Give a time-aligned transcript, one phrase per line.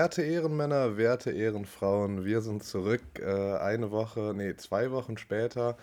[0.00, 3.02] Werte Ehrenmänner, werte Ehrenfrauen, wir sind zurück.
[3.18, 5.76] Äh, eine Woche, nee, zwei Wochen später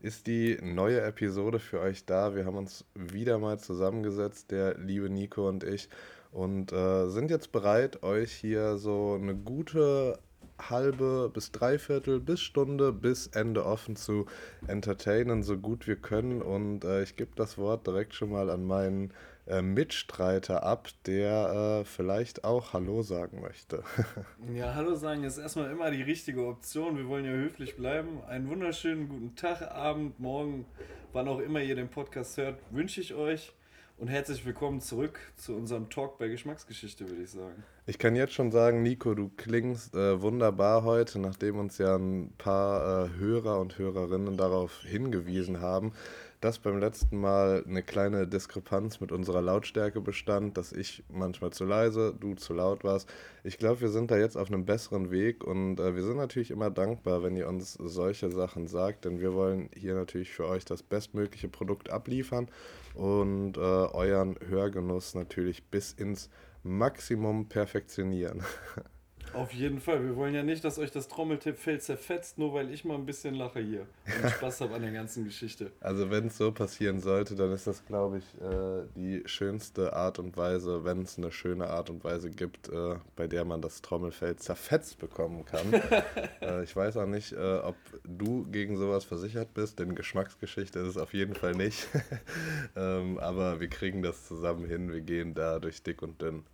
[0.00, 2.34] ist die neue Episode für euch da.
[2.34, 5.88] Wir haben uns wieder mal zusammengesetzt, der liebe Nico und ich,
[6.34, 10.18] und äh, sind jetzt bereit, euch hier so eine gute
[10.58, 14.26] halbe bis dreiviertel bis Stunde bis Ende offen zu
[14.66, 16.42] entertainen, so gut wir können.
[16.42, 19.12] Und äh, ich gebe das Wort direkt schon mal an meinen
[19.46, 23.84] äh, Mitstreiter ab, der äh, vielleicht auch Hallo sagen möchte.
[24.54, 26.96] ja, Hallo sagen ist erstmal immer die richtige Option.
[26.96, 28.22] Wir wollen ja höflich bleiben.
[28.26, 30.66] Einen wunderschönen guten Tag, Abend, Morgen,
[31.12, 33.52] wann auch immer ihr den Podcast hört, wünsche ich euch.
[33.96, 37.62] Und herzlich willkommen zurück zu unserem Talk bei Geschmacksgeschichte, würde ich sagen.
[37.86, 42.32] Ich kann jetzt schon sagen, Nico, du klingst äh, wunderbar heute, nachdem uns ja ein
[42.36, 45.92] paar äh, Hörer und Hörerinnen darauf hingewiesen haben,
[46.40, 51.64] dass beim letzten Mal eine kleine Diskrepanz mit unserer Lautstärke bestand, dass ich manchmal zu
[51.64, 53.08] leise, du zu laut warst.
[53.44, 56.50] Ich glaube, wir sind da jetzt auf einem besseren Weg und äh, wir sind natürlich
[56.50, 60.64] immer dankbar, wenn ihr uns solche Sachen sagt, denn wir wollen hier natürlich für euch
[60.64, 62.48] das bestmögliche Produkt abliefern
[62.94, 66.30] und äh, euren Hörgenuss natürlich bis ins
[66.62, 68.42] Maximum perfektionieren.
[69.34, 70.04] Auf jeden Fall.
[70.04, 73.34] Wir wollen ja nicht, dass euch das Trommeltippfeld zerfetzt, nur weil ich mal ein bisschen
[73.34, 73.86] lache hier
[74.22, 75.72] und Spaß habe an der ganzen Geschichte.
[75.80, 80.18] Also wenn es so passieren sollte, dann ist das, glaube ich, äh, die schönste Art
[80.18, 83.82] und Weise, wenn es eine schöne Art und Weise gibt, äh, bei der man das
[83.82, 85.72] Trommelfeld zerfetzt bekommen kann.
[86.40, 90.88] äh, ich weiß auch nicht, äh, ob du gegen sowas versichert bist, denn Geschmacksgeschichte ist
[90.88, 91.88] es auf jeden Fall nicht.
[92.76, 94.92] ähm, aber wir kriegen das zusammen hin.
[94.92, 96.44] Wir gehen da durch dick und dünn.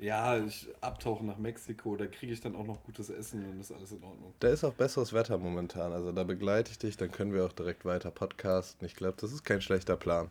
[0.00, 3.70] Ja, ich abtauche nach Mexiko, da kriege ich dann auch noch gutes Essen und ist
[3.70, 4.32] alles in Ordnung.
[4.40, 7.52] Da ist auch besseres Wetter momentan, also da begleite ich dich, dann können wir auch
[7.52, 8.86] direkt weiter podcasten.
[8.86, 10.30] Ich glaube, das ist kein schlechter Plan.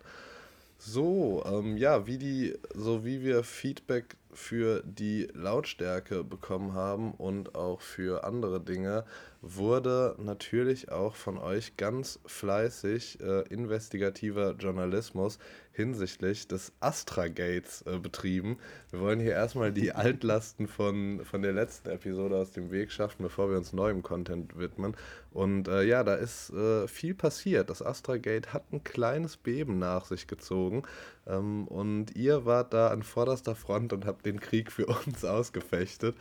[0.79, 7.55] So, ähm, ja, wie die, so wie wir Feedback für die Lautstärke bekommen haben und
[7.55, 9.05] auch für andere Dinge,
[9.41, 15.39] wurde natürlich auch von euch ganz fleißig äh, investigativer Journalismus
[15.71, 18.57] hinsichtlich des Astra-Gates äh, betrieben.
[18.91, 23.23] Wir wollen hier erstmal die Altlasten von, von der letzten Episode aus dem Weg schaffen,
[23.23, 24.95] bevor wir uns neuem Content widmen.
[25.31, 27.69] Und äh, ja, da ist äh, viel passiert.
[27.69, 30.83] Das Astra-Gate hat ein kleines Beben nach sich gezogen.
[31.29, 36.15] Ähm, und ihr wart da an vorderster Front und habt den Krieg für uns ausgefechtet.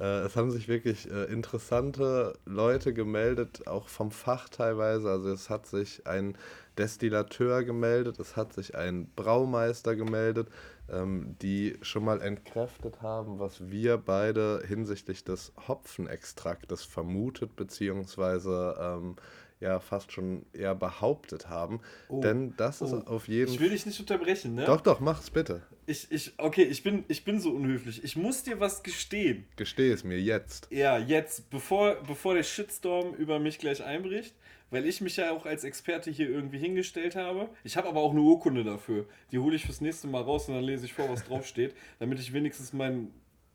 [0.00, 5.10] Äh, es haben sich wirklich äh, interessante Leute gemeldet, auch vom Fach teilweise.
[5.10, 6.36] Also es hat sich ein
[6.78, 10.48] Destillateur gemeldet, es hat sich ein Braumeister gemeldet,
[10.88, 19.16] ähm, die schon mal entkräftet haben, was wir beide hinsichtlich des Hopfenextraktes vermutet, beziehungsweise ähm,
[19.62, 21.80] ja fast schon eher behauptet haben.
[22.08, 22.86] Oh, Denn das oh.
[22.86, 23.54] ist auf jeden Fall.
[23.54, 24.64] Ich will dich nicht unterbrechen, ne?
[24.64, 25.62] Doch, doch, mach's bitte.
[25.86, 28.04] Ich, ich, okay, ich bin, ich bin so unhöflich.
[28.04, 29.46] Ich muss dir was gestehen.
[29.56, 30.68] Gesteh es mir jetzt.
[30.70, 34.34] Ja, jetzt, bevor, bevor der Shitstorm über mich gleich einbricht,
[34.70, 37.48] weil ich mich ja auch als Experte hier irgendwie hingestellt habe.
[37.62, 39.06] Ich habe aber auch eine Urkunde dafür.
[39.30, 42.18] Die hole ich fürs nächste Mal raus und dann lese ich vor, was draufsteht, damit
[42.18, 43.12] ich wenigstens mein,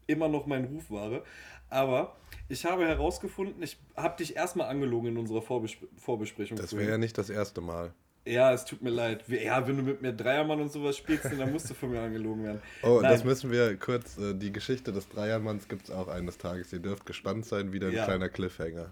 [0.08, 1.24] immer noch meinen Ruf wahre.
[1.70, 2.16] Aber
[2.50, 6.58] ich habe herausgefunden, ich habe dich erstmal angelogen in unserer Vorbes Vorbesprechung.
[6.58, 7.94] Das wäre ja nicht das erste Mal.
[8.28, 9.24] Ja, es tut mir leid.
[9.30, 12.44] Ja, wenn du mit mir Dreiermann und sowas spielst, dann musst du von mir angelogen
[12.44, 12.62] werden.
[12.84, 13.12] Oh, Nein.
[13.12, 16.74] das müssen wir kurz, äh, die Geschichte des Dreiermanns gibt es auch eines Tages.
[16.74, 18.04] Ihr dürft gespannt sein, wieder ein ja.
[18.04, 18.90] kleiner Cliffhanger.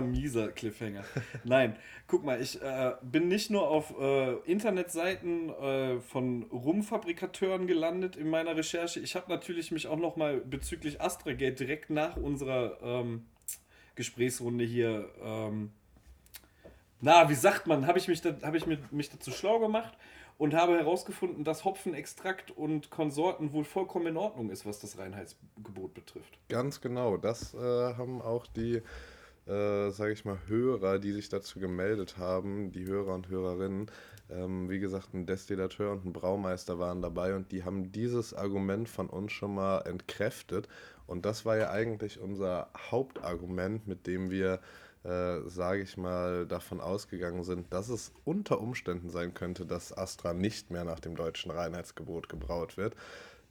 [0.00, 1.04] Mieser Cliffhanger.
[1.44, 1.76] Nein,
[2.06, 8.30] guck mal, ich äh, bin nicht nur auf äh, Internetseiten äh, von Rumfabrikateuren gelandet in
[8.30, 9.00] meiner Recherche.
[9.00, 13.26] Ich habe natürlich mich auch nochmal bezüglich Astragate direkt nach unserer ähm,
[13.94, 15.72] Gesprächsrunde hier ähm,
[17.00, 19.96] na, wie sagt man, habe ich, mich, da, hab ich mich dazu schlau gemacht
[20.36, 25.94] und habe herausgefunden, dass Hopfenextrakt und Konsorten wohl vollkommen in Ordnung ist, was das Reinheitsgebot
[25.94, 26.38] betrifft.
[26.48, 28.82] Ganz genau, das äh, haben auch die,
[29.46, 33.90] äh, sage ich mal, Hörer, die sich dazu gemeldet haben, die Hörer und Hörerinnen,
[34.30, 38.88] ähm, wie gesagt, ein Destillateur und ein Braumeister waren dabei und die haben dieses Argument
[38.88, 40.68] von uns schon mal entkräftet.
[41.06, 44.60] Und das war ja eigentlich unser Hauptargument, mit dem wir
[45.02, 50.34] äh, sage ich mal, davon ausgegangen sind, dass es unter Umständen sein könnte, dass Astra
[50.34, 52.94] nicht mehr nach dem deutschen Reinheitsgebot gebraut wird.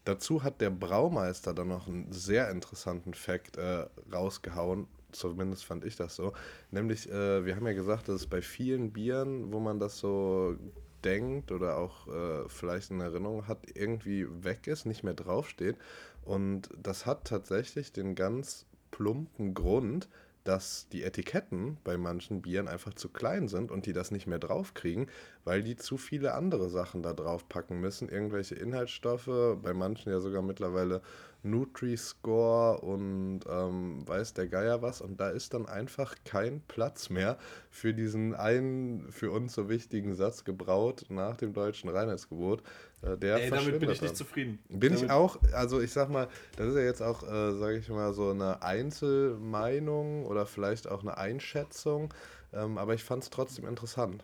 [0.05, 5.95] Dazu hat der Braumeister dann noch einen sehr interessanten Fakt äh, rausgehauen, zumindest fand ich
[5.95, 6.33] das so.
[6.71, 10.55] Nämlich, äh, wir haben ja gesagt, dass es bei vielen Bieren, wo man das so
[11.03, 15.77] denkt oder auch äh, vielleicht in Erinnerung hat, irgendwie weg ist, nicht mehr draufsteht.
[16.23, 20.09] Und das hat tatsächlich den ganz plumpen Grund,
[20.43, 24.39] dass die Etiketten bei manchen Bieren einfach zu klein sind und die das nicht mehr
[24.39, 25.07] draufkriegen,
[25.49, 28.07] weil die zu viele andere Sachen da drauf packen müssen.
[28.07, 31.01] Irgendwelche Inhaltsstoffe, bei manchen ja sogar mittlerweile
[31.41, 35.01] Nutri-Score und ähm, weiß der Geier was.
[35.01, 37.39] Und da ist dann einfach kein Platz mehr
[37.71, 42.61] für diesen einen für uns so wichtigen Satz gebraut nach dem deutschen Reinheitsgebot.
[43.01, 44.59] Äh, der Ey, damit bin ich nicht zufrieden.
[44.69, 47.77] Bin damit ich auch, also ich sag mal, das ist ja jetzt auch, äh, sage
[47.77, 52.13] ich mal, so eine Einzelmeinung oder vielleicht auch eine Einschätzung.
[52.53, 54.23] Ähm, aber ich fand es trotzdem interessant.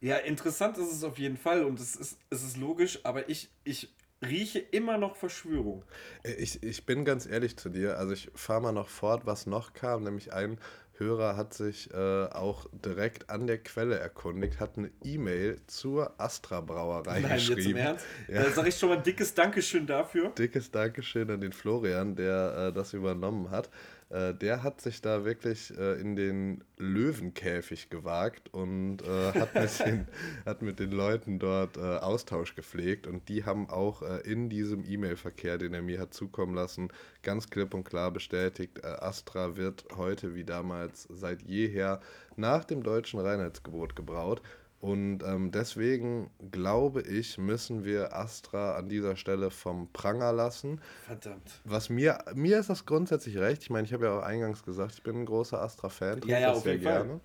[0.00, 3.50] Ja, interessant ist es auf jeden Fall und es ist, es ist logisch, aber ich,
[3.64, 5.84] ich rieche immer noch Verschwörung.
[6.22, 9.46] Äh, ich, ich bin ganz ehrlich zu dir, also ich fahre mal noch fort, was
[9.46, 10.58] noch kam, nämlich ein
[11.00, 16.60] Hörer hat sich äh, auch direkt an der Quelle erkundigt, hat eine E-Mail zur Astra
[16.60, 17.58] Brauerei Nein, geschrieben.
[17.58, 18.06] Jetzt im Ernst?
[18.28, 18.42] Ja.
[18.42, 20.28] Da sage ich schon mal ein dickes Dankeschön dafür.
[20.36, 23.70] Dickes Dankeschön an den Florian, der äh, das übernommen hat.
[24.10, 29.78] Äh, der hat sich da wirklich äh, in den Löwenkäfig gewagt und äh, hat, mit
[29.86, 30.08] den,
[30.44, 33.06] hat mit den Leuten dort äh, Austausch gepflegt.
[33.06, 36.88] Und die haben auch äh, in diesem E-Mail-Verkehr, den er mir hat zukommen lassen,
[37.22, 42.00] ganz klipp und klar bestätigt, Astra wird heute wie damals seit jeher
[42.36, 44.42] nach dem deutschen Reinheitsgebot gebraut.
[44.80, 50.80] Und ähm, deswegen glaube ich, müssen wir Astra an dieser Stelle vom Pranger lassen.
[51.06, 51.60] Verdammt.
[51.64, 53.62] Was mir, mir ist das grundsätzlich recht.
[53.62, 56.22] Ich meine, ich habe ja auch eingangs gesagt, ich bin ein großer Astra-Fan.
[56.26, 57.04] Ja, ja, auf jeden Fall.
[57.04, 57.20] Gerne.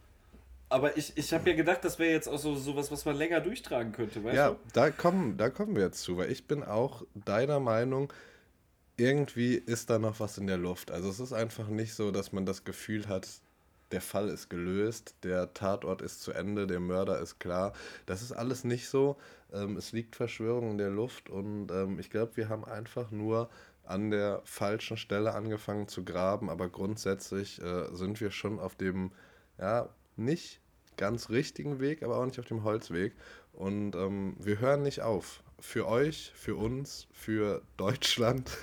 [0.68, 3.40] Aber ich, ich habe ja gedacht, das wäre jetzt auch so sowas, was man länger
[3.40, 4.58] durchtragen könnte, weißt ja, du?
[4.74, 8.12] da kommen, da kommen wir jetzt zu, weil ich bin auch deiner Meinung,
[8.98, 10.92] irgendwie ist da noch was in der Luft.
[10.92, 13.28] Also es ist einfach nicht so, dass man das Gefühl hat,
[13.92, 17.74] der Fall ist gelöst, der Tatort ist zu Ende, der Mörder ist klar.
[18.06, 19.18] Das ist alles nicht so.
[19.54, 23.50] Ähm, es liegt Verschwörung in der Luft und ähm, ich glaube, wir haben einfach nur
[23.84, 29.12] an der falschen Stelle angefangen zu graben, aber grundsätzlich äh, sind wir schon auf dem,
[29.60, 30.60] ja, nicht
[30.98, 33.14] ganz richtigen Weg, aber auch nicht auf dem Holzweg.
[33.54, 35.42] Und ähm, wir hören nicht auf.
[35.60, 38.50] Für euch, für uns, für Deutschland.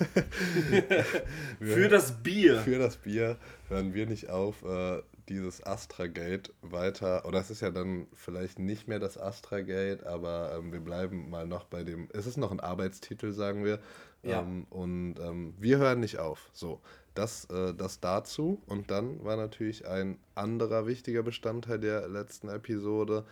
[1.60, 2.60] für das Bier.
[2.60, 3.38] Für das Bier
[3.68, 4.62] hören wir nicht auf.
[4.62, 5.02] Äh,
[5.32, 10.72] dieses Astra-Gate weiter, oder es ist ja dann vielleicht nicht mehr das Astra-Gate, aber ähm,
[10.72, 13.80] wir bleiben mal noch bei dem, es ist noch ein Arbeitstitel, sagen wir.
[14.22, 14.40] Ja.
[14.40, 16.50] Ähm, und ähm, wir hören nicht auf.
[16.52, 16.80] So,
[17.14, 18.62] das, äh, das dazu.
[18.66, 23.24] Und dann war natürlich ein anderer wichtiger Bestandteil der letzten Episode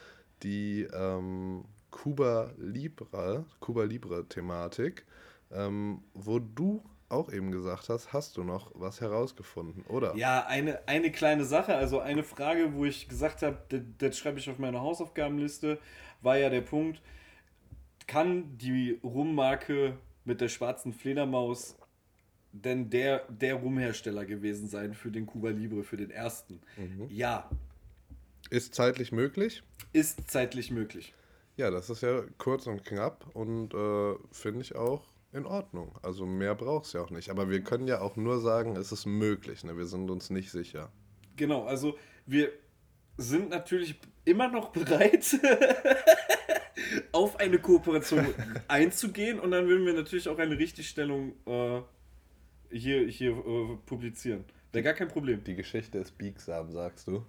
[0.42, 5.04] die ähm, Cuba Libre, Cuba Libre Thematik,
[5.52, 10.14] ähm, wo du auch eben gesagt hast, hast du noch was herausgefunden, oder?
[10.16, 14.38] Ja, eine, eine kleine Sache, also eine Frage, wo ich gesagt habe, das, das schreibe
[14.38, 15.78] ich auf meine Hausaufgabenliste,
[16.22, 17.00] war ja der Punkt,
[18.06, 21.76] kann die Rummarke mit der schwarzen Fledermaus
[22.52, 26.60] denn der, der Rumhersteller gewesen sein für den Cuba Libre, für den ersten?
[26.76, 27.06] Mhm.
[27.08, 27.48] Ja.
[28.50, 29.62] Ist zeitlich möglich?
[29.92, 31.14] Ist zeitlich möglich.
[31.56, 35.98] Ja, das ist ja kurz und knapp und äh, finde ich auch in Ordnung.
[36.02, 37.30] Also mehr braucht es ja auch nicht.
[37.30, 39.64] Aber wir können ja auch nur sagen, es ist möglich.
[39.64, 39.76] Ne?
[39.76, 40.90] Wir sind uns nicht sicher.
[41.36, 41.96] Genau, also
[42.26, 42.50] wir
[43.16, 45.38] sind natürlich immer noch bereit,
[47.12, 48.26] auf eine Kooperation
[48.68, 51.80] einzugehen und dann würden wir natürlich auch eine Richtigstellung äh,
[52.70, 54.44] hier, hier äh, publizieren.
[54.72, 55.42] Wäre gar kein Problem.
[55.44, 57.24] Die Geschichte ist biegsam, sagst du?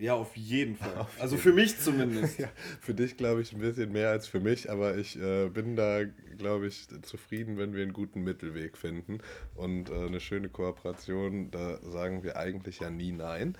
[0.00, 0.94] Ja, auf jeden Fall.
[0.98, 1.42] Auf also jeden.
[1.42, 2.38] für mich zumindest.
[2.38, 2.48] ja,
[2.80, 6.04] für dich glaube ich ein bisschen mehr als für mich, aber ich äh, bin da,
[6.38, 9.18] glaube ich, zufrieden, wenn wir einen guten Mittelweg finden.
[9.54, 13.58] Und äh, eine schöne Kooperation, da sagen wir eigentlich ja nie nein.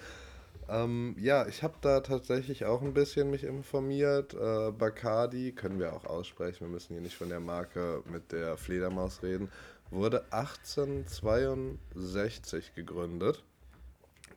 [0.70, 4.32] Ähm, ja, ich habe da tatsächlich auch ein bisschen mich informiert.
[4.32, 8.56] Äh, Bacardi, können wir auch aussprechen, wir müssen hier nicht von der Marke mit der
[8.56, 9.50] Fledermaus reden,
[9.90, 13.44] wurde 1862 gegründet.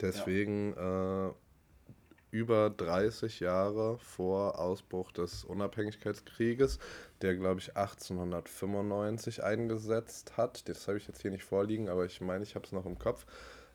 [0.01, 1.27] Deswegen ja.
[1.27, 1.31] äh,
[2.33, 6.79] über 30 Jahre vor Ausbruch des Unabhängigkeitskrieges,
[7.21, 10.67] der, glaube ich, 1895 eingesetzt hat.
[10.67, 12.97] Das habe ich jetzt hier nicht vorliegen, aber ich meine, ich habe es noch im
[12.97, 13.27] Kopf.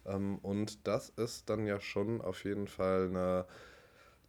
[0.07, 3.47] Ähm, und das ist dann ja schon auf jeden Fall eine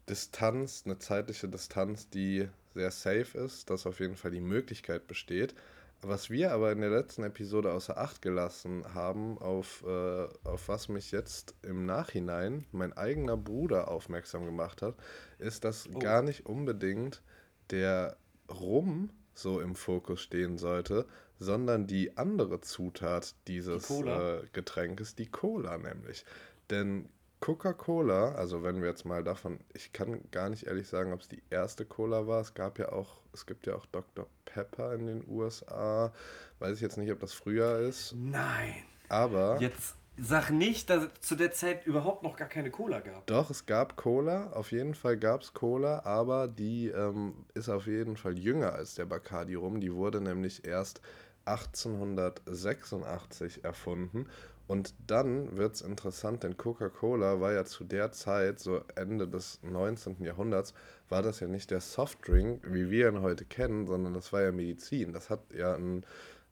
[0.07, 5.55] Distanz, eine zeitliche Distanz, die sehr safe ist, dass auf jeden Fall die Möglichkeit besteht.
[6.01, 10.87] Was wir aber in der letzten Episode außer Acht gelassen haben, auf, äh, auf was
[10.87, 14.95] mich jetzt im Nachhinein mein eigener Bruder aufmerksam gemacht hat,
[15.39, 15.99] ist, dass oh.
[15.99, 17.21] gar nicht unbedingt
[17.69, 18.15] der
[18.49, 21.05] Rum so im Fokus stehen sollte,
[21.37, 26.25] sondern die andere Zutat dieses die äh, Getränkes, die Cola nämlich.
[26.69, 27.09] Denn
[27.41, 31.29] Coca-Cola, also wenn wir jetzt mal davon, ich kann gar nicht ehrlich sagen, ob es
[31.29, 32.41] die erste Cola war.
[32.41, 34.27] Es gab ja auch, es gibt ja auch Dr.
[34.45, 36.13] Pepper in den USA.
[36.59, 38.13] Weiß ich jetzt nicht, ob das früher ist.
[38.15, 38.83] Nein.
[39.07, 39.57] Aber.
[39.61, 43.25] Jetzt sag nicht, dass es zu der Zeit überhaupt noch gar keine Cola gab.
[43.27, 44.51] Doch, es gab Cola.
[44.51, 48.95] Auf jeden Fall gab es Cola, aber die ähm, ist auf jeden Fall jünger als
[48.95, 49.79] der Bacardi rum.
[49.79, 50.99] Die wurde nämlich erst
[51.45, 54.27] 1886 erfunden
[54.69, 59.59] und dann wird es interessant, denn Coca-Cola war ja zu der Zeit, so Ende des
[59.63, 60.23] 19.
[60.23, 60.75] Jahrhunderts,
[61.09, 64.51] war das ja nicht der Softdrink, wie wir ihn heute kennen, sondern das war ja
[64.51, 65.11] Medizin.
[65.11, 66.05] Das hat ja ein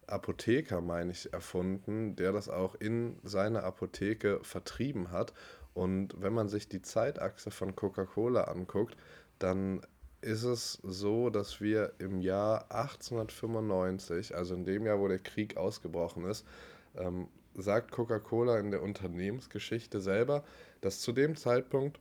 [0.08, 5.32] Apotheker, meine ich, erfunden, der das auch in seiner Apotheke vertrieben hat.
[5.76, 8.98] Und wenn man sich die Zeitachse von Coca-Cola anguckt,
[9.38, 9.82] dann
[10.22, 15.56] ist es so, dass wir im Jahr 1895, also in dem Jahr, wo der Krieg
[15.56, 16.48] ausgebrochen ist,
[16.96, 20.44] ähm, sagt Coca-Cola in der Unternehmensgeschichte selber,
[20.82, 22.00] dass zu dem Zeitpunkt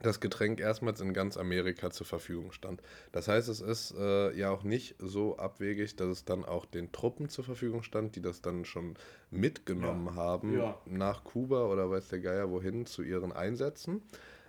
[0.00, 2.82] das Getränk erstmals in ganz Amerika zur Verfügung stand.
[3.12, 6.92] Das heißt, es ist äh, ja auch nicht so abwegig, dass es dann auch den
[6.92, 8.94] Truppen zur Verfügung stand, die das dann schon
[9.30, 10.14] mitgenommen ja.
[10.14, 10.78] haben ja.
[10.86, 14.02] nach Kuba oder weiß der Geier wohin zu ihren Einsätzen.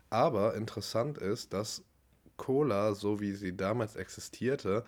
[0.10, 1.84] Aber interessant ist, dass
[2.38, 4.84] Cola, so wie sie damals existierte,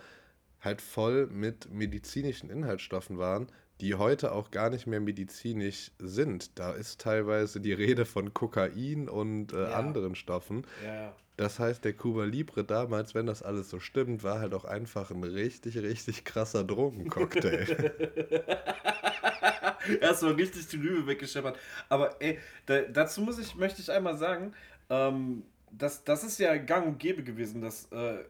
[0.61, 3.47] halt voll mit medizinischen Inhaltsstoffen waren,
[3.81, 6.57] die heute auch gar nicht mehr medizinisch sind.
[6.57, 9.71] Da ist teilweise die Rede von Kokain und äh, ja.
[9.71, 10.65] anderen Stoffen.
[10.83, 11.13] Ja.
[11.37, 15.11] Das heißt, der Cuba Libre damals, wenn das alles so stimmt, war halt auch einfach
[15.11, 17.93] ein richtig, richtig krasser Drogencocktail.
[20.01, 21.59] Erstmal richtig die Rübe weggescheppert.
[21.89, 24.53] Aber ey, da, dazu muss ich, möchte ich einmal sagen,
[24.89, 28.23] ähm, das, das ist ja gang und gäbe gewesen, dass äh,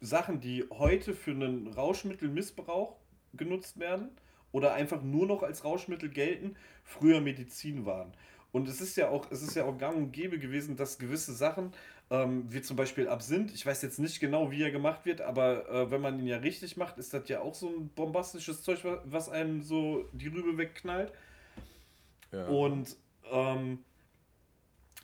[0.00, 2.94] Sachen, die heute für einen Rauschmittelmissbrauch
[3.34, 4.10] genutzt werden,
[4.58, 8.12] oder einfach nur noch als Rauschmittel gelten, früher Medizin waren.
[8.50, 11.32] Und es ist ja auch, es ist ja auch gang und gäbe gewesen, dass gewisse
[11.32, 11.72] Sachen,
[12.10, 15.68] ähm, wie zum Beispiel Absinth, ich weiß jetzt nicht genau, wie er gemacht wird, aber
[15.68, 18.80] äh, wenn man ihn ja richtig macht, ist das ja auch so ein bombastisches Zeug,
[19.04, 21.12] was einem so die Rübe wegknallt.
[22.32, 22.46] Ja.
[22.48, 22.96] Und
[23.30, 23.84] ähm,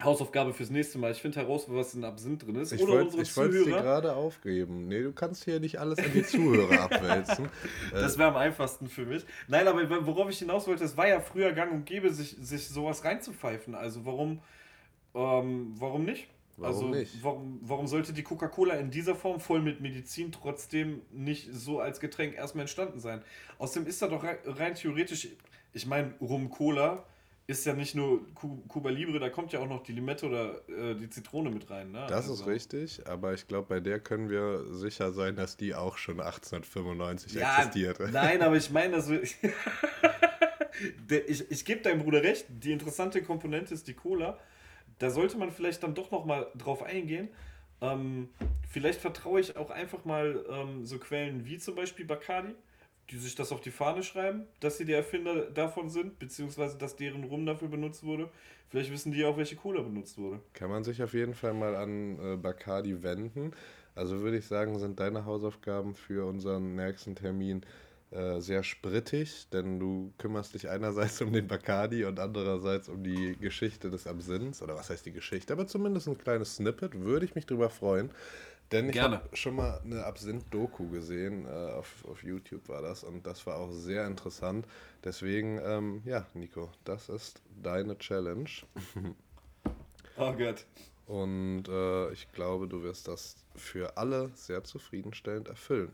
[0.02, 1.12] Hausaufgabe fürs nächste Mal.
[1.12, 2.72] Ich finde heraus, was in Absinth drin ist.
[2.72, 4.88] Ich wollte es dir gerade aufgeben.
[4.88, 7.48] Nee, du kannst hier nicht alles an die Zuhörer abwälzen.
[7.92, 9.24] Das wäre am einfachsten für mich.
[9.46, 12.68] Nein, aber worauf ich hinaus wollte, es war ja früher gang und gäbe, sich, sich
[12.68, 13.74] sowas reinzupfeifen.
[13.76, 14.40] Also warum,
[15.14, 16.28] ähm, warum nicht?
[16.56, 17.22] Warum also nicht?
[17.22, 22.00] Warum, warum sollte die Coca-Cola in dieser Form voll mit Medizin trotzdem nicht so als
[22.00, 23.22] Getränk erstmal entstanden sein?
[23.58, 25.28] Außerdem ist da doch rein, rein theoretisch,
[25.72, 27.04] ich meine, Rum Cola
[27.46, 30.94] ist ja nicht nur Cuba Libre, da kommt ja auch noch die Limette oder äh,
[30.94, 31.92] die Zitrone mit rein.
[31.92, 32.06] Ne?
[32.08, 32.32] Das also.
[32.34, 36.20] ist richtig, aber ich glaube, bei der können wir sicher sein, dass die auch schon
[36.20, 38.08] 1895 ja, existierte.
[38.12, 39.36] Nein, aber ich meine, dass ich,
[41.50, 44.38] ich gebe deinem Bruder recht, die interessante Komponente ist die Cola.
[44.98, 47.28] Da sollte man vielleicht dann doch nochmal drauf eingehen.
[47.82, 48.30] Ähm,
[48.70, 52.54] vielleicht vertraue ich auch einfach mal ähm, so Quellen wie zum Beispiel Bacardi
[53.10, 56.96] die sich das auf die Fahne schreiben, dass sie die Erfinder davon sind, beziehungsweise dass
[56.96, 58.30] deren Rum dafür benutzt wurde.
[58.68, 60.40] Vielleicht wissen die auch, welche Cola benutzt wurde.
[60.52, 63.52] Kann man sich auf jeden Fall mal an äh, Bacardi wenden.
[63.94, 67.64] Also würde ich sagen, sind deine Hausaufgaben für unseren nächsten Termin
[68.10, 73.36] äh, sehr sprittig, denn du kümmerst dich einerseits um den Bacardi und andererseits um die
[73.40, 74.62] Geschichte des Absinths.
[74.62, 75.52] Oder was heißt die Geschichte?
[75.52, 78.10] Aber zumindest ein kleines Snippet, würde ich mich drüber freuen.
[78.74, 83.24] Denn ich habe schon mal eine Absinth-Doku gesehen, äh, auf, auf YouTube war das, und
[83.24, 84.66] das war auch sehr interessant.
[85.04, 88.50] Deswegen, ähm, ja, Nico, das ist deine Challenge.
[90.16, 90.66] oh Gott.
[91.06, 95.92] Und äh, ich glaube, du wirst das für alle sehr zufriedenstellend erfüllen.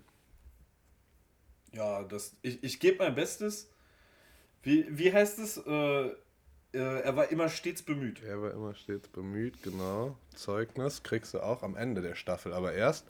[1.72, 3.68] Ja, das, ich, ich gebe mein Bestes.
[4.62, 5.58] Wie, wie heißt es?
[5.58, 6.14] Äh,
[6.78, 8.22] er war immer stets bemüht.
[8.22, 10.16] Er war immer stets bemüht, genau.
[10.34, 13.06] Zeugnis kriegst du auch am Ende der Staffel, aber erst.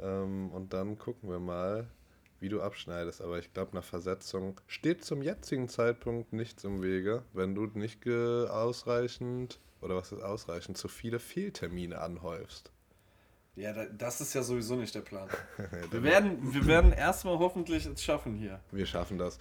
[0.00, 1.86] Ähm, und dann gucken wir mal,
[2.40, 3.20] wie du abschneidest.
[3.20, 8.06] Aber ich glaube, nach Versetzung steht zum jetzigen Zeitpunkt nichts im Wege, wenn du nicht
[8.06, 12.70] ausreichend, oder was ist ausreichend, zu viele Fehltermine anhäufst.
[13.56, 15.28] Ja, das ist ja sowieso nicht der Plan.
[15.90, 18.60] wir, werden, wir werden erstmal hoffentlich es schaffen hier.
[18.70, 19.38] Wir schaffen das.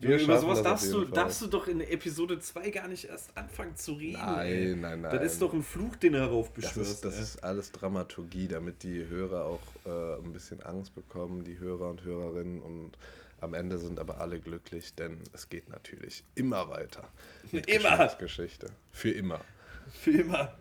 [0.00, 3.74] Wir über sowas darfst du, darfst du doch in Episode 2 gar nicht erst anfangen
[3.76, 4.20] zu reden.
[4.20, 4.76] Nein, ey.
[4.76, 5.12] nein, nein.
[5.12, 6.76] Das ist doch ein Fluch, den du heraufbeschwörst.
[6.76, 11.42] Das, ist, das ist alles Dramaturgie, damit die Hörer auch äh, ein bisschen Angst bekommen,
[11.42, 12.62] die Hörer und Hörerinnen.
[12.62, 12.92] Und
[13.40, 17.08] am Ende sind aber alle glücklich, denn es geht natürlich immer weiter.
[17.50, 18.06] Mit immer.
[18.18, 18.68] Geschichte.
[18.92, 19.40] Für immer.
[19.92, 20.52] Für immer.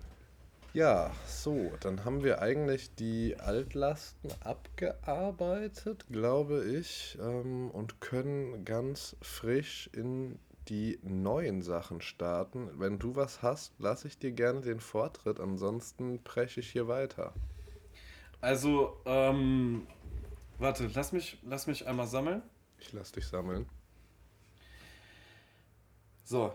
[0.73, 9.15] Ja, so, dann haben wir eigentlich die Altlasten abgearbeitet, glaube ich, ähm, und können ganz
[9.21, 10.37] frisch in
[10.69, 12.69] die neuen Sachen starten.
[12.75, 15.39] Wenn du was hast, lasse ich dir gerne den Vortritt.
[15.39, 17.33] Ansonsten breche ich hier weiter.
[18.41, 19.87] Also, ähm,
[20.59, 22.43] warte, lass mich, lass mich einmal sammeln.
[22.79, 23.67] Ich lass dich sammeln.
[26.23, 26.53] So,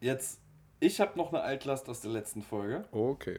[0.00, 0.40] jetzt,
[0.80, 2.84] ich habe noch eine Altlast aus der letzten Folge.
[2.90, 3.38] Okay.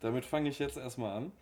[0.00, 1.32] Damit fange ich jetzt erstmal an.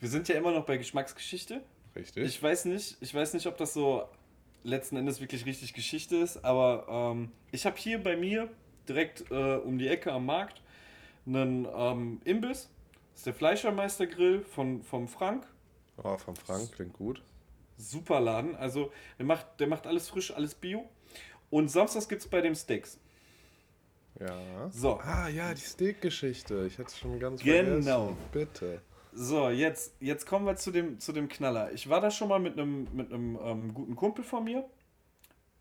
[0.00, 1.62] Wir sind ja immer noch bei Geschmacksgeschichte.
[1.94, 2.24] Richtig.
[2.24, 4.08] Ich weiß nicht, ich weiß nicht, ob das so
[4.62, 8.48] letzten Endes wirklich richtig Geschichte ist, aber ähm, ich habe hier bei mir
[8.88, 10.62] direkt äh, um die Ecke am Markt
[11.26, 12.70] einen ähm, Imbiss.
[13.12, 15.46] Das ist der Fleischermeistergrill von, vom Frank.
[16.02, 17.20] Oh, vom Frank, klingt gut.
[17.76, 18.56] Super Laden.
[18.56, 20.88] Also der macht, der macht alles frisch, alles Bio.
[21.50, 22.98] Und samstags gibt es bei dem Steaks.
[24.20, 24.70] Ja.
[24.70, 24.98] So.
[25.00, 26.66] Ah, ja, die Steak-Geschichte.
[26.66, 28.06] Ich hätte es schon ganz Genau.
[28.08, 28.16] vergessen.
[28.32, 28.82] Bitte.
[29.12, 31.72] So, jetzt, jetzt kommen wir zu dem, zu dem Knaller.
[31.72, 34.68] Ich war da schon mal mit einem mit einem ähm, guten Kumpel von mir.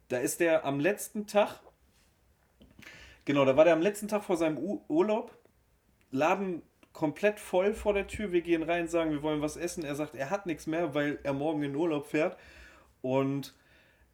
[0.09, 1.59] Da ist der am letzten Tag,
[3.25, 5.35] genau, da war der am letzten Tag vor seinem U Urlaub,
[6.11, 6.61] Laden
[6.93, 8.31] komplett voll vor der Tür.
[8.31, 9.83] Wir gehen rein, sagen, wir wollen was essen.
[9.83, 12.37] Er sagt, er hat nichts mehr, weil er morgen in Urlaub fährt.
[13.01, 13.53] Und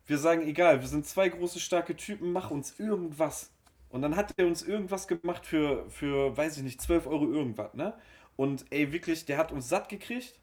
[0.06, 3.53] wir sagen, egal, wir sind zwei große, starke Typen, mach uns irgendwas.
[3.94, 7.76] Und dann hat er uns irgendwas gemacht für, für weiß ich nicht, 12 Euro irgendwas,
[7.76, 7.94] ne?
[8.36, 10.40] Und ey, wirklich, der hat uns satt gekriegt.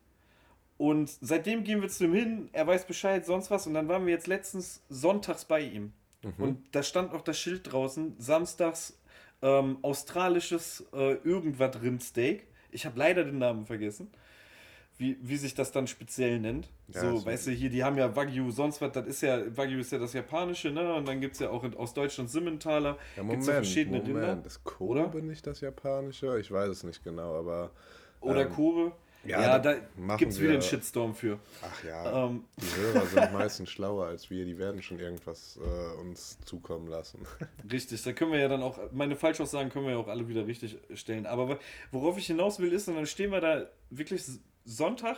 [0.78, 3.66] Und seitdem gehen wir zu ihm hin, er weiß Bescheid, sonst was.
[3.66, 5.92] Und dann waren wir jetzt letztens sonntags bei ihm.
[6.38, 8.97] Und da stand noch das Schild draußen, samstags
[9.42, 12.47] ähm, australisches äh, irgendwas Rindsteak.
[12.71, 14.12] Ich habe leider den Namen vergessen,
[15.00, 16.69] wie, wie sich das dann speziell nennt.
[16.88, 19.78] Ja, so, weißt du, hier, die haben ja Wagyu, sonst was, das ist ja, Wagyu
[19.78, 20.92] ist ja das Japanische, ne?
[20.95, 22.99] Und dann gibt es ja auch in, aus Deutschland Simmentaler.
[23.16, 24.16] Ja, gibt's Moment, ja verschiedene Moment.
[24.16, 24.47] Rinder.
[24.47, 25.23] Ist Kobe oder?
[25.23, 26.38] nicht das Japanische?
[26.38, 27.71] Ich weiß es nicht genau, aber
[28.21, 28.92] Oder ähm, Kobe.
[29.25, 29.75] ja, Ja, da
[30.19, 31.38] gibt es wieder einen Shitstorm für.
[31.62, 34.45] ach ja, Ähm, die Hörer sind meistens schlauer als wir.
[34.45, 37.21] Die werden schon irgendwas äh, uns zukommen lassen.
[37.73, 40.47] Richtig, da können wir ja dann auch, meine Falschaussagen können wir ja auch alle wieder
[40.47, 41.25] richtig stellen.
[41.25, 41.59] Aber
[41.90, 44.25] worauf ich hinaus will, ist, und dann stehen wir da wirklich
[44.70, 45.16] Sonntag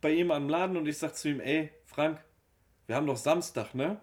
[0.00, 2.22] bei ihm am Laden und ich sag zu ihm, ey, Frank,
[2.86, 4.00] wir haben doch Samstag, ne?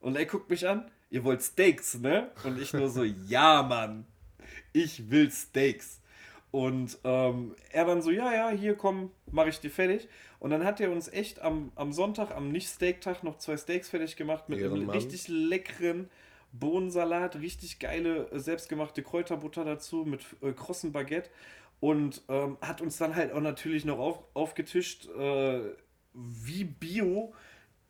[0.00, 2.30] Und er guckt mich an, ihr wollt Steaks, ne?
[2.44, 4.06] Und ich nur so, ja, Mann,
[4.72, 6.00] ich will Steaks.
[6.50, 10.08] Und ähm, er dann so, ja, ja, hier komm, mache ich dir fertig.
[10.38, 14.16] Und dann hat er uns echt am, am Sonntag, am Nicht-Steak-Tag, noch zwei Steaks fertig
[14.16, 14.96] gemacht mit einem Ehrenmann.
[14.96, 16.10] richtig leckeren
[16.52, 21.30] Bohnensalat, richtig geile äh, selbstgemachte Kräuterbutter dazu mit äh, krossen Baguette.
[21.82, 25.62] Und ähm, hat uns dann halt auch natürlich noch auf, aufgetischt, äh,
[26.14, 27.34] wie bio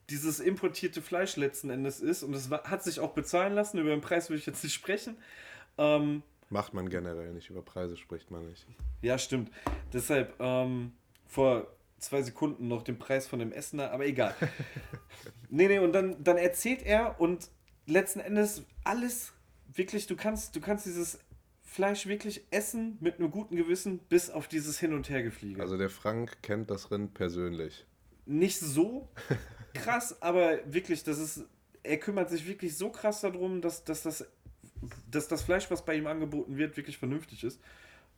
[0.09, 2.22] dieses importierte Fleisch letzten Endes ist.
[2.22, 3.76] Und es hat sich auch bezahlen lassen.
[3.76, 5.18] Über den Preis will ich jetzt nicht sprechen.
[5.76, 7.50] Ähm, Macht man generell nicht.
[7.50, 8.66] Über Preise spricht man nicht.
[9.02, 9.50] ja, stimmt.
[9.92, 10.92] Deshalb ähm,
[11.26, 11.66] vor
[11.98, 14.35] zwei Sekunden noch den Preis von dem Essener, aber egal.
[15.50, 17.50] nee, nee, und dann, dann erzählt er und
[17.85, 19.35] letzten Endes alles
[19.74, 21.18] wirklich, du kannst, du kannst dieses
[21.72, 25.62] Fleisch wirklich essen mit einem guten Gewissen, bis auf dieses Hin- und Hergefliege.
[25.62, 27.87] Also der Frank kennt das Rind persönlich.
[28.26, 29.08] Nicht so
[29.74, 31.46] krass, aber wirklich, das ist,
[31.82, 34.26] er kümmert sich wirklich so krass darum, dass, dass, das,
[35.11, 37.58] dass das Fleisch, was bei ihm angeboten wird, wirklich vernünftig ist.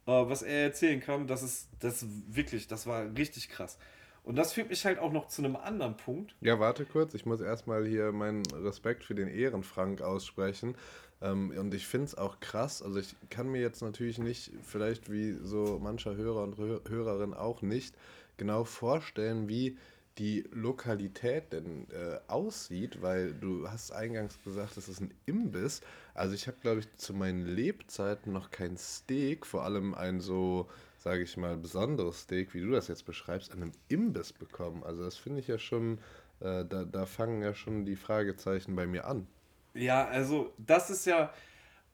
[0.06, 3.78] Äh, was er erzählen kann, das ist, das wirklich, das war richtig krass.
[4.24, 6.34] Und das führt mich halt auch noch zu einem anderen Punkt.
[6.40, 7.12] Ja, warte kurz.
[7.12, 10.76] Ich muss erstmal hier meinen Respekt für den Ehrenfrank aussprechen.
[11.22, 12.82] Ähm, und ich finde es auch krass.
[12.82, 17.34] Also ich kann mir jetzt natürlich nicht, vielleicht wie so mancher Hörer und Hö- Hörerin
[17.34, 17.96] auch nicht,
[18.36, 19.78] genau vorstellen, wie
[20.18, 25.80] die Lokalität denn äh, aussieht, weil du hast eingangs gesagt, es ist ein Imbiss.
[26.14, 30.68] Also ich habe, glaube ich, zu meinen Lebzeiten noch kein Steak, vor allem ein so,
[30.98, 34.84] sage ich mal, besonderes Steak, wie du das jetzt beschreibst, an einem Imbiss bekommen.
[34.84, 35.98] Also das finde ich ja schon,
[36.40, 39.26] äh, da, da fangen ja schon die Fragezeichen bei mir an.
[39.74, 41.32] Ja, also das ist ja,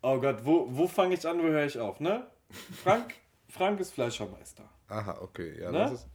[0.02, 2.26] oh Gott, wo, wo fange ich an, wo höre ich auf, ne?
[2.82, 3.14] Frank,
[3.48, 4.68] Frank ist Fleischermeister.
[4.88, 5.78] Aha, okay, ja, Ne?
[5.78, 6.08] das ist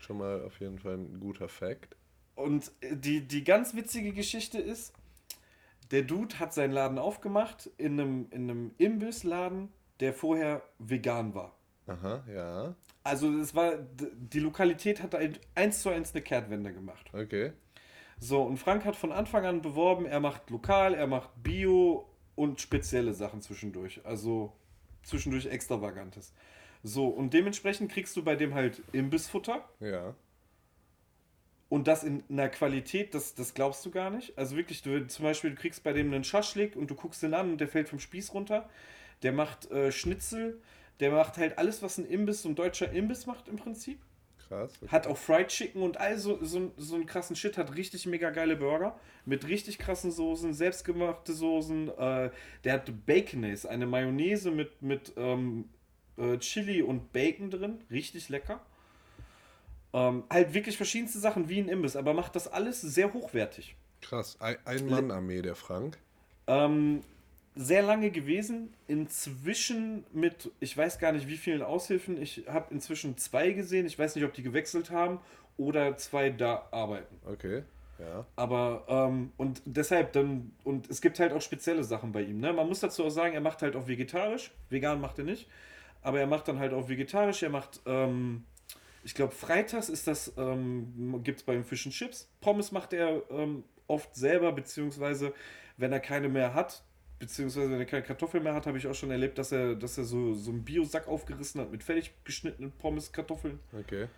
[0.00, 1.96] schon mal auf jeden Fall ein guter Fakt.
[2.34, 4.92] Und äh, die, die ganz witzige Geschichte ist,
[5.90, 11.56] der Dude hat seinen Laden aufgemacht in einem, in einem Imbissladen, der vorher vegan war.
[11.86, 17.10] Aha, ja, Also es war, die Lokalität hat ein- eins zu eins eine Kehrtwende gemacht.
[17.14, 17.52] okay.
[18.20, 22.60] So, und Frank hat von Anfang an beworben, er macht lokal, er macht Bio und
[22.60, 24.00] spezielle Sachen zwischendurch.
[24.04, 24.52] Also
[25.02, 26.32] zwischendurch extravagantes.
[26.82, 29.68] So, und dementsprechend kriegst du bei dem halt Imbissfutter.
[29.80, 30.14] Ja,
[31.68, 34.38] Und das in einer Qualität, das, das glaubst du gar nicht.
[34.38, 37.34] Also wirklich, du zum Beispiel, du kriegst bei dem einen Schaschlik und du guckst den
[37.34, 38.68] an und der fällt vom Spieß runter.
[39.22, 40.62] Der macht äh, Schnitzel,
[41.00, 44.00] der macht halt alles, was ein Imbiss, so ein deutscher Imbiss macht im Prinzip.
[44.48, 44.72] Krass.
[44.80, 44.90] Okay.
[44.90, 47.58] Hat auch Fried Chicken und all so, so, so einen krassen Shit.
[47.58, 48.98] Hat richtig mega geile Burger.
[49.24, 51.88] Mit richtig krassen Soßen, selbstgemachte Soßen.
[51.88, 52.30] Äh,
[52.64, 55.68] der hat Baconaise, eine Mayonnaise mit, mit ähm,
[56.16, 57.80] äh, Chili und Bacon drin.
[57.90, 58.60] Richtig lecker.
[59.92, 63.74] Ähm, halt wirklich verschiedenste Sachen wie ein Imbiss, aber macht das alles sehr hochwertig.
[64.00, 64.36] Krass.
[64.40, 65.98] Ein, ein Mann-Armee, der Frank.
[66.46, 67.02] Ähm,
[67.58, 68.72] sehr lange gewesen.
[68.86, 72.20] Inzwischen mit, ich weiß gar nicht wie vielen Aushilfen.
[72.22, 73.84] Ich habe inzwischen zwei gesehen.
[73.84, 75.20] Ich weiß nicht, ob die gewechselt haben
[75.56, 77.16] oder zwei da arbeiten.
[77.26, 77.64] Okay.
[77.98, 78.24] Ja.
[78.36, 82.38] Aber, ähm, und deshalb dann, und es gibt halt auch spezielle Sachen bei ihm.
[82.38, 82.52] Ne?
[82.52, 84.52] Man muss dazu auch sagen, er macht halt auch vegetarisch.
[84.70, 85.48] Vegan macht er nicht.
[86.00, 87.42] Aber er macht dann halt auch vegetarisch.
[87.42, 88.44] Er macht, ähm,
[89.02, 92.30] ich glaube, freitags ist das, ähm, gibt es bei ihm Fish Chips.
[92.40, 95.34] Pommes macht er ähm, oft selber, beziehungsweise
[95.76, 96.84] wenn er keine mehr hat,
[97.18, 99.98] beziehungsweise wenn er keine Kartoffeln mehr hat, habe ich auch schon erlebt, dass er, dass
[99.98, 103.58] er so, so einen Biosack aufgerissen hat mit fertig geschnittenen Pommes, Kartoffeln.
[103.78, 104.08] Okay.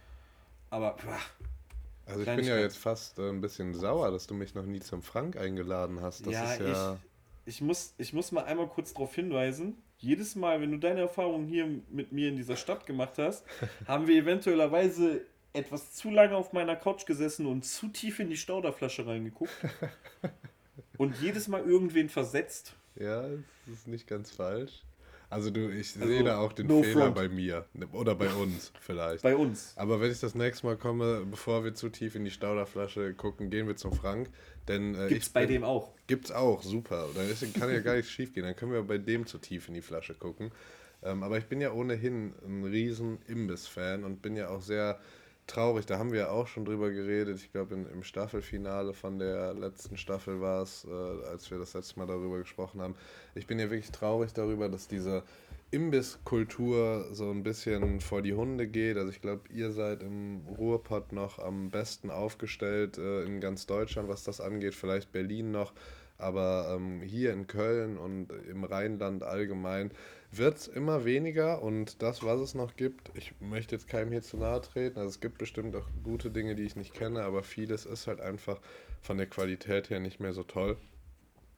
[0.71, 1.19] Aber, pah,
[2.07, 4.81] Also ich bin ja jetzt fast äh, ein bisschen sauer, dass du mich noch nie
[4.81, 6.27] zum Frank eingeladen hast.
[6.27, 6.99] Das ja, ist ja.
[7.45, 9.77] ich, ich, muss, ich muss mal einmal kurz darauf hinweisen.
[9.99, 13.45] Jedes Mal, wenn du deine Erfahrungen hier mit mir in dieser Stadt gemacht hast,
[13.87, 18.37] haben wir eventuellerweise etwas zu lange auf meiner Couch gesessen und zu tief in die
[18.37, 19.53] Stauderflasche reingeguckt.
[20.97, 22.77] und jedes Mal irgendwen versetzt.
[23.01, 23.23] Ja,
[23.67, 24.85] das ist nicht ganz falsch.
[25.29, 27.15] Also du, ich Also, sehe da auch den no Fehler front.
[27.15, 27.65] bei mir.
[27.93, 29.23] Oder bei uns vielleicht.
[29.23, 29.73] Bei uns.
[29.77, 33.49] Aber wenn ich das nächste Mal komme, bevor wir zu tief in die Stauderflasche gucken,
[33.49, 34.29] gehen wir zum Frank.
[34.67, 35.93] Denn äh, Gibt's bei bin- dem auch.
[36.09, 37.09] Gibt's auch, super.
[37.15, 38.43] Dann kann ja gar nichts schief gehen.
[38.43, 40.51] Dann können wir bei dem zu tief in die Flasche gucken.
[41.03, 44.99] Ähm, aber ich bin ja ohnehin ein riesen Imbiss-Fan und bin ja auch sehr
[45.51, 45.87] traurig.
[45.87, 47.39] Da haben wir ja auch schon drüber geredet.
[47.39, 51.99] Ich glaube, im Staffelfinale von der letzten Staffel war es, äh, als wir das letzte
[51.99, 52.95] Mal darüber gesprochen haben.
[53.35, 55.23] Ich bin ja wirklich traurig darüber, dass diese
[55.73, 58.97] Imbisskultur so ein bisschen vor die Hunde geht.
[58.97, 64.09] Also ich glaube, ihr seid im Ruhrpott noch am besten aufgestellt äh, in ganz Deutschland,
[64.09, 64.75] was das angeht.
[64.75, 65.73] Vielleicht Berlin noch.
[66.19, 69.91] Aber ähm, hier in Köln und im Rheinland allgemein
[70.33, 74.23] wird es immer weniger und das, was es noch gibt, ich möchte jetzt keinem hier
[74.23, 77.43] zu nahe treten, also es gibt bestimmt auch gute Dinge, die ich nicht kenne, aber
[77.43, 78.61] vieles ist halt einfach
[79.03, 80.77] von der Qualität her nicht mehr so toll.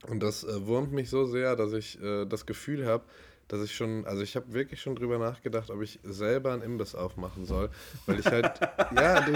[0.08, 3.04] Und das äh, wurmt mich so sehr, dass ich äh, das Gefühl habe,
[3.48, 6.94] dass ich schon, also ich habe wirklich schon drüber nachgedacht, ob ich selber einen Imbiss
[6.94, 7.70] aufmachen soll,
[8.06, 8.58] weil ich halt,
[8.96, 9.32] ja, du,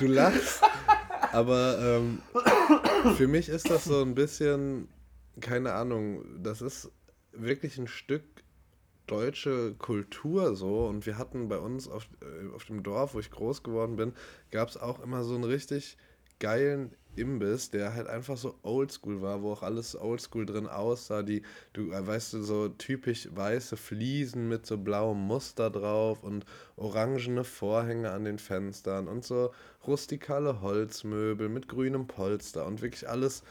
[0.00, 0.62] du lachst,
[1.30, 2.20] aber ähm,
[3.16, 4.88] für mich ist das so ein bisschen,
[5.40, 6.90] keine Ahnung, das ist
[7.32, 8.24] wirklich ein Stück
[9.06, 10.86] deutsche Kultur so.
[10.86, 14.12] Und wir hatten bei uns auf, äh, auf dem Dorf, wo ich groß geworden bin,
[14.50, 15.96] gab es auch immer so einen richtig
[16.38, 21.42] geilen Imbiss, der halt einfach so oldschool war, wo auch alles oldschool drin aussah, die,
[21.74, 27.44] du äh, weißt du, so typisch weiße Fliesen mit so blauem Muster drauf und orangene
[27.44, 29.52] Vorhänge an den Fenstern und so
[29.86, 33.42] rustikale Holzmöbel mit grünem Polster und wirklich alles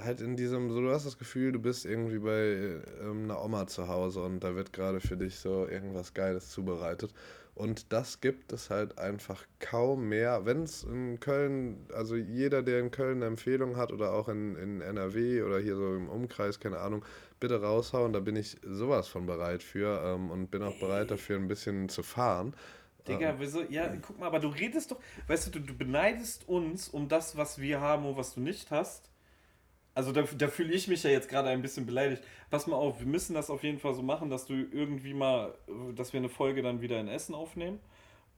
[0.00, 3.66] halt in diesem, so du hast das Gefühl, du bist irgendwie bei ähm, einer Oma
[3.66, 7.12] zu Hause und da wird gerade für dich so irgendwas Geiles zubereitet.
[7.54, 10.46] Und das gibt es halt einfach kaum mehr.
[10.46, 14.56] Wenn es in Köln, also jeder, der in Köln eine Empfehlung hat oder auch in,
[14.56, 17.04] in NRW oder hier so im Umkreis, keine Ahnung,
[17.40, 21.36] bitte raushauen, da bin ich sowas von bereit für ähm, und bin auch bereit dafür
[21.36, 22.54] ein bisschen zu fahren.
[23.06, 23.62] Digga, wieso?
[23.68, 27.36] Ja, guck mal, aber du redest doch, weißt du, du, du beneidest uns um das,
[27.36, 29.11] was wir haben und was du nicht hast.
[29.94, 32.22] Also da, da fühle ich mich ja jetzt gerade ein bisschen beleidigt.
[32.50, 35.54] Pass mal auf, wir müssen das auf jeden Fall so machen, dass du irgendwie mal,
[35.68, 37.78] äh, dass wir eine Folge dann wieder in Essen aufnehmen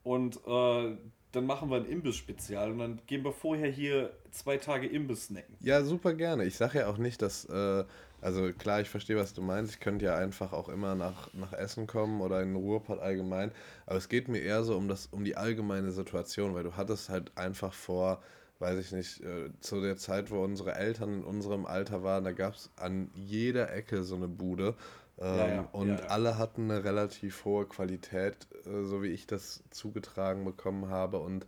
[0.02, 0.96] und äh,
[1.34, 5.56] dann machen wir ein Imbiss-Spezial und dann gehen wir vorher hier zwei Tage Imbiss snacken.
[5.60, 6.44] Ja, super gerne.
[6.44, 7.84] Ich sage ja auch nicht, dass, äh,
[8.20, 9.72] also klar, ich verstehe, was du meinst.
[9.72, 13.50] Ich könnte ja einfach auch immer nach, nach Essen kommen oder in den Ruhrpott allgemein.
[13.86, 17.08] Aber es geht mir eher so um, das, um die allgemeine Situation, weil du hattest
[17.08, 18.22] halt einfach vor,
[18.58, 22.32] weiß ich nicht, äh, zu der Zeit, wo unsere Eltern in unserem Alter waren, da
[22.32, 24.74] gab es an jeder Ecke so eine Bude.
[25.18, 28.36] Ähm, Ja, ja, und ja, alle hatten eine relativ hohe Qualität,
[28.66, 31.18] äh, so wie ich das zugetragen bekommen habe.
[31.18, 31.46] Und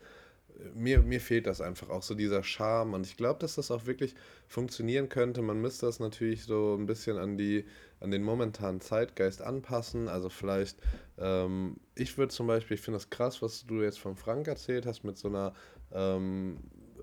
[0.75, 3.87] mir, mir fehlt das einfach auch so dieser Charme und ich glaube, dass das auch
[3.87, 4.15] wirklich
[4.47, 5.43] funktionieren könnte.
[5.43, 7.67] Man müsste das natürlich so ein bisschen an die
[8.01, 10.09] an den momentanen Zeitgeist anpassen.
[10.09, 10.79] Also vielleicht,
[11.19, 14.87] ähm, ich würde zum Beispiel, ich finde das krass, was du jetzt von Frank erzählt
[14.87, 15.55] hast, mit so einer
[15.93, 16.59] ähm,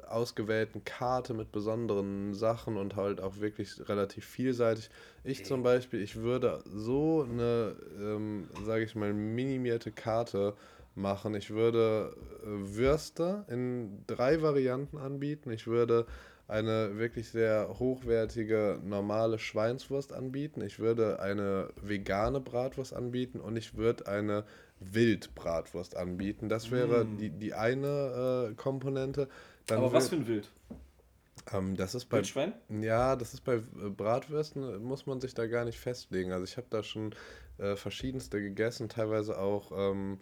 [0.07, 4.89] ausgewählten Karte mit besonderen Sachen und halt auch wirklich relativ vielseitig.
[5.23, 10.53] Ich zum Beispiel, ich würde so eine, ähm, sage ich mal, minimierte Karte
[10.95, 11.35] machen.
[11.35, 15.51] Ich würde äh, Würste in drei Varianten anbieten.
[15.51, 16.05] Ich würde
[16.47, 20.61] eine wirklich sehr hochwertige normale Schweinswurst anbieten.
[20.61, 24.43] Ich würde eine vegane Bratwurst anbieten und ich würde eine
[24.79, 26.49] Wildbratwurst anbieten.
[26.49, 27.17] Das wäre mm.
[27.17, 29.29] die, die eine äh, Komponente.
[29.67, 30.49] Dann Aber was für ein Wild?
[31.52, 32.54] Ähm, das ist bei Wildschwein?
[32.69, 36.32] Ja, das ist bei äh, Bratwürsten muss man sich da gar nicht festlegen.
[36.32, 37.13] Also ich habe da schon
[37.58, 40.19] äh, verschiedenste gegessen, teilweise auch ähm,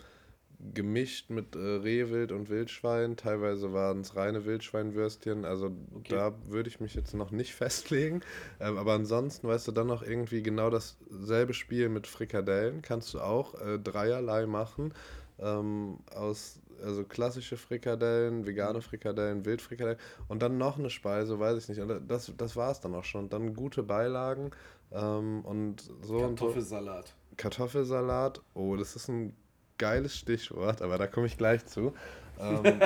[0.74, 3.18] gemischt mit äh, Rehwild und Wildschwein.
[3.18, 5.46] Teilweise waren es reine Wildschweinwürstchen.
[5.46, 6.10] Also okay.
[6.10, 8.22] da würde ich mich jetzt noch nicht festlegen.
[8.60, 12.82] Ähm, aber ansonsten, weißt du, dann noch irgendwie genau dasselbe Spiel mit Frikadellen.
[12.82, 14.94] Kannst du auch äh, dreierlei machen.
[15.40, 18.82] Ähm, aus also klassische Frikadellen, vegane mhm.
[18.82, 21.82] Frikadellen, Wildfrikadellen und dann noch eine Speise, weiß ich nicht.
[21.82, 23.30] Und das, das war es dann auch schon.
[23.30, 24.52] Dann gute Beilagen
[24.91, 26.20] ähm, und so.
[26.20, 26.98] Kartoffelsalat.
[26.98, 27.36] Und so.
[27.38, 29.36] Kartoffelsalat, oh, das ist ein
[29.78, 31.94] geiles Stichwort, aber da komme ich gleich zu.
[32.39, 32.63] Ähm,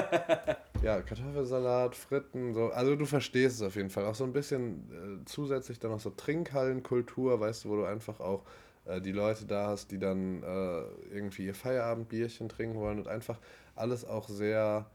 [0.81, 2.67] ja, Kartoffelsalat, Fritten, so.
[2.67, 4.05] Also du verstehst es auf jeden Fall.
[4.05, 8.19] Auch so ein bisschen äh, zusätzlich dann noch so Trinkhallenkultur, weißt du, wo du einfach
[8.19, 8.43] auch
[8.85, 10.81] äh, die Leute da hast, die dann äh,
[11.13, 13.39] irgendwie ihr Feierabendbierchen trinken wollen und einfach
[13.75, 14.89] alles auch sehr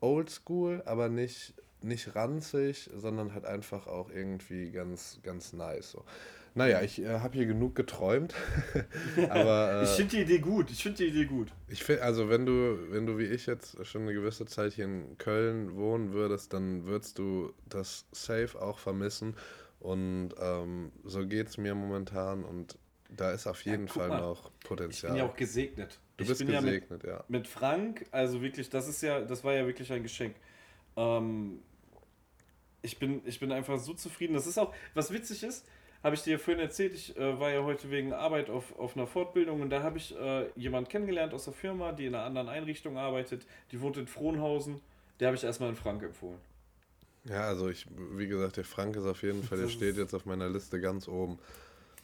[0.00, 5.90] oldschool, aber nicht, nicht ranzig, sondern halt einfach auch irgendwie ganz, ganz nice.
[5.90, 6.04] So.
[6.54, 8.34] Naja, ich äh, habe hier genug geträumt.
[9.28, 10.70] aber, äh, ich finde die Idee gut.
[10.70, 11.52] Ich finde die Idee gut.
[11.68, 14.86] Ich finde, also wenn du, wenn du wie ich jetzt schon eine gewisse Zeit hier
[14.86, 19.36] in Köln wohnen würdest, dann würdest du das safe auch vermissen.
[19.80, 22.76] Und ähm, so geht es mir momentan und
[23.08, 25.12] da ist auf jeden ja, Fall mal, noch Potenzial.
[25.12, 26.00] Ich bin ja auch gesegnet.
[26.18, 27.24] Du bist gesegnet, ja mit, ja.
[27.28, 30.34] Mit Frank, also wirklich, das ist ja, das war ja wirklich ein Geschenk.
[30.96, 31.60] Ähm,
[32.82, 34.34] ich bin, ich bin einfach so zufrieden.
[34.34, 35.64] Das ist auch, was witzig ist,
[36.02, 39.06] habe ich dir vorhin erzählt, ich äh, war ja heute wegen Arbeit auf, auf einer
[39.06, 42.48] Fortbildung und da habe ich äh, jemanden kennengelernt aus der Firma, die in einer anderen
[42.48, 43.46] Einrichtung arbeitet.
[43.70, 44.80] Die wohnt in Frohnhausen.
[45.20, 46.38] Der habe ich erstmal in Frank empfohlen.
[47.24, 50.24] Ja, also ich, wie gesagt, der Frank ist auf jeden Fall, der steht jetzt auf
[50.24, 51.38] meiner Liste ganz oben.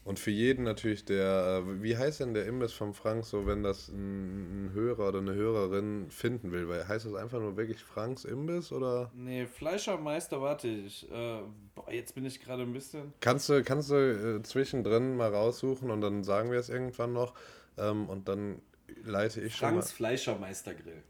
[0.05, 3.63] Und für jeden natürlich der, äh, wie heißt denn der Imbiss vom Frank so, wenn
[3.63, 6.69] das ein, ein, Hörer oder eine Hörerin finden will?
[6.69, 9.11] Weil heißt das einfach nur wirklich Franks Imbiss oder?
[9.15, 11.11] Nee, Fleischermeister, warte ich.
[11.11, 11.41] Äh,
[11.75, 13.15] boah, jetzt bin ich gerade ein bisschen.
[13.21, 17.33] Kannst du, kannst du äh, zwischendrin mal raussuchen und dann sagen wir es irgendwann noch.
[17.79, 18.61] Ähm, und dann
[19.05, 19.69] leite ich Franks schon.
[19.69, 21.03] Franks Fleischermeister Grill.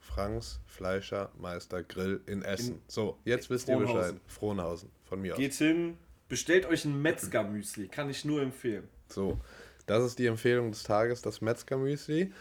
[0.00, 2.74] Franks Fleischermeister Grill in Essen.
[2.74, 4.16] In so, jetzt wisst ihr Bescheid.
[4.26, 5.58] Frohnhausen, von mir Geht aus.
[5.58, 5.98] Geht hin,
[6.30, 8.88] Bestellt euch ein Metzger-Müsli, kann ich nur empfehlen.
[9.08, 9.40] So,
[9.86, 12.32] das ist die Empfehlung des Tages, das Metzger-Müsli.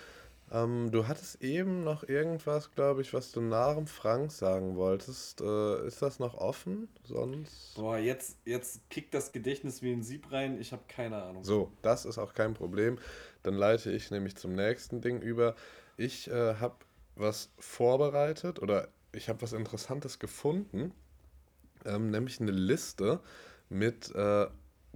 [0.51, 5.41] Ähm, du hattest eben noch irgendwas, glaube ich, was du nach dem Frank sagen wolltest.
[5.41, 6.87] Äh, ist das noch offen?
[7.03, 7.73] Sonst.
[7.77, 10.61] Boah, jetzt, jetzt kickt das Gedächtnis wie ein Sieb rein.
[10.61, 11.43] Ich habe keine Ahnung.
[11.43, 12.99] So, das ist auch kein Problem.
[13.41, 15.55] Dann leite ich nämlich zum nächsten Ding über.
[15.97, 16.75] Ich äh, habe
[17.15, 20.93] was vorbereitet oder ich habe was Interessantes gefunden,
[21.85, 23.19] ähm, nämlich eine Liste
[23.69, 24.47] mit äh,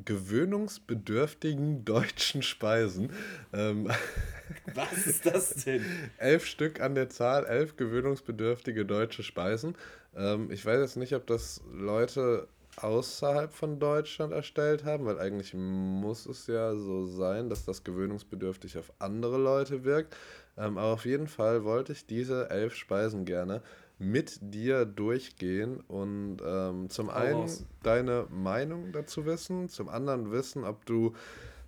[0.03, 3.11] gewöhnungsbedürftigen deutschen Speisen.
[3.53, 3.89] Ähm,
[4.73, 5.85] Was ist das denn?
[6.17, 9.75] elf Stück an der Zahl, elf gewöhnungsbedürftige deutsche Speisen.
[10.15, 15.53] Ähm, ich weiß jetzt nicht, ob das Leute außerhalb von Deutschland erstellt haben, weil eigentlich
[15.53, 20.15] muss es ja so sein, dass das gewöhnungsbedürftig auf andere Leute wirkt.
[20.57, 23.61] Ähm, aber auf jeden Fall wollte ich diese elf Speisen gerne
[23.99, 27.65] mit dir durchgehen und ähm, zum einen raus.
[27.83, 31.13] deine Meinung dazu wissen, zum anderen wissen, ob du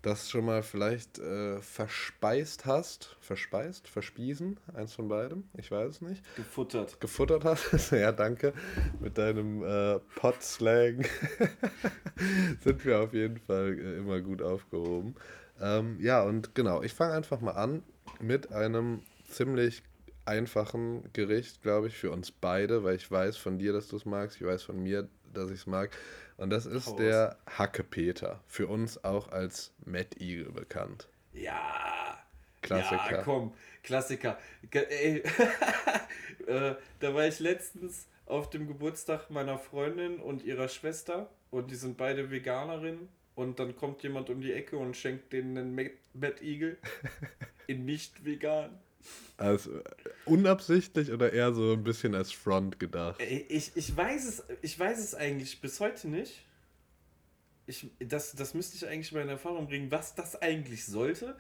[0.02, 3.18] das schon mal vielleicht äh, verspeist hast.
[3.22, 3.88] Verspeist?
[3.88, 4.60] Verspiesen?
[4.76, 5.46] Eins von beidem?
[5.58, 6.24] Ich weiß es nicht.
[6.36, 7.00] Gefuttert.
[7.00, 7.72] Gefuttert hast?
[7.92, 8.54] ja, danke.
[9.00, 11.06] Mit deinem äh, Pot-Slang
[12.64, 15.16] sind wir auf jeden Fall äh, immer gut aufgehoben.
[15.60, 17.82] Ähm, ja, und genau, ich fange einfach mal an
[18.22, 19.84] mit einem ziemlich
[20.26, 24.06] einfachen Gericht, glaube ich, für uns beide, weil ich weiß von dir, dass du es
[24.06, 25.96] magst, ich weiß von mir, dass ich es mag.
[26.38, 26.96] Und das ist Haus.
[26.98, 28.42] der Hackepeter.
[28.48, 31.08] Für uns auch als Mad Eagle bekannt.
[31.34, 32.18] Ja.
[32.62, 33.12] Klassiker.
[33.12, 34.38] Ja, komm, Klassiker.
[34.72, 35.20] Ey,
[36.48, 41.76] äh, da war ich letztens auf dem Geburtstag meiner Freundin und ihrer Schwester und die
[41.76, 46.44] sind beide Veganerinnen und dann kommt jemand um die Ecke und schenkt denen einen Mad
[46.44, 46.78] Eagle
[47.68, 48.80] in nicht vegan.
[49.38, 49.82] Also
[50.26, 53.22] unabsichtlich oder eher so ein bisschen als Front gedacht?
[53.22, 56.44] Ich, ich, weiß, es, ich weiß es eigentlich bis heute nicht.
[57.68, 61.36] Ich, das, das müsste ich eigentlich mal in Erfahrung bringen, was das eigentlich sollte.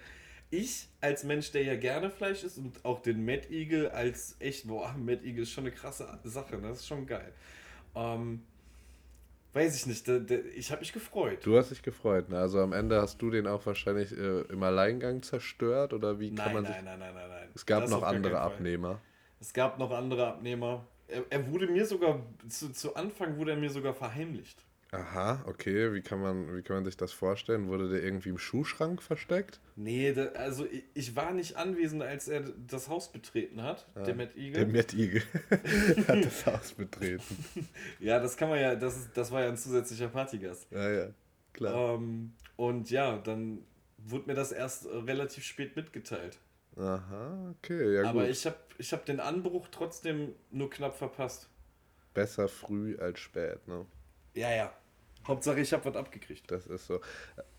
[0.51, 4.67] Ich als Mensch, der ja gerne Fleisch isst und auch den Mad Eagle als echt,
[4.67, 6.67] boah, Mad Eagle ist schon eine krasse Sache, ne?
[6.67, 7.33] das ist schon geil.
[7.95, 8.43] Ähm,
[9.55, 10.07] weiß ich nicht,
[10.55, 11.39] ich habe mich gefreut.
[11.45, 12.37] Du hast dich gefreut, ne?
[12.37, 16.47] Also am Ende hast du den auch wahrscheinlich äh, im Alleingang zerstört oder wie kann
[16.47, 16.83] Nein, man nein, sich...
[16.83, 17.49] nein, nein, nein, nein.
[17.55, 18.39] Es gab Das noch andere.
[18.39, 18.99] Abnehmer.
[19.39, 20.85] Es gab noch andere Abnehmer.
[21.07, 24.65] Er, er wurde mir sogar, zu, zu Anfang wurde er mir sogar verheimlicht.
[24.91, 25.93] Aha, okay.
[25.93, 27.67] Wie kann man, wie kann man sich das vorstellen?
[27.67, 29.59] Wurde der irgendwie im Schuhschrank versteckt?
[29.75, 34.15] Nee, da, also ich, ich war nicht anwesend, als er das Haus betreten hat, der
[34.15, 34.65] Matt Eagle.
[34.65, 35.23] Der Matt Eagle
[36.07, 37.23] hat das Haus betreten.
[37.99, 40.67] Ja, das kann man ja, das, ist, das war ja ein zusätzlicher Partygast.
[40.71, 41.07] Ja, ja,
[41.51, 41.95] klar.
[41.95, 43.65] Ähm, und ja, dann
[43.97, 46.37] wurde mir das erst relativ spät mitgeteilt.
[46.77, 48.31] Aha, okay, ja Aber gut.
[48.31, 51.49] ich habe ich hab den Anbruch trotzdem nur knapp verpasst.
[52.13, 53.85] Besser früh als spät, ne?
[54.35, 54.73] Ja, ja.
[55.27, 56.51] Hauptsache, ich habe was abgekriegt.
[56.51, 57.01] Das ist so.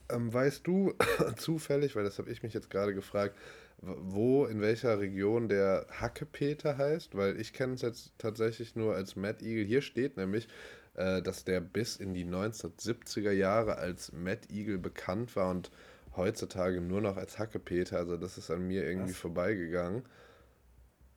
[0.08, 0.94] Ähm, weißt du
[1.36, 3.36] zufällig, weil das habe ich mich jetzt gerade gefragt,
[3.78, 7.16] wo, in welcher Region der Hackepeter heißt?
[7.16, 9.64] Weil ich kenne es jetzt tatsächlich nur als Mad Eagle.
[9.64, 10.48] Hier steht nämlich,
[10.94, 15.70] äh, dass der bis in die 1970er Jahre als Mad Eagle bekannt war und
[16.16, 17.98] heutzutage nur noch als Hackepeter.
[17.98, 19.18] Also das ist an mir irgendwie Was?
[19.18, 20.04] vorbeigegangen.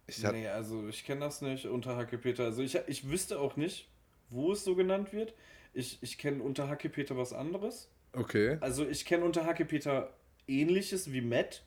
[0.08, 2.46] Ich Nee, also ich kenne das nicht unter Hackepeter.
[2.46, 3.88] Also ich, ich wüsste auch nicht,
[4.30, 5.34] wo es so genannt wird.
[5.74, 7.90] Ich, ich kenne unter Hackepeter was anderes.
[8.14, 8.58] okay.
[8.62, 10.14] Also ich kenne unter Hackepeter
[10.48, 11.64] ähnliches wie Matt.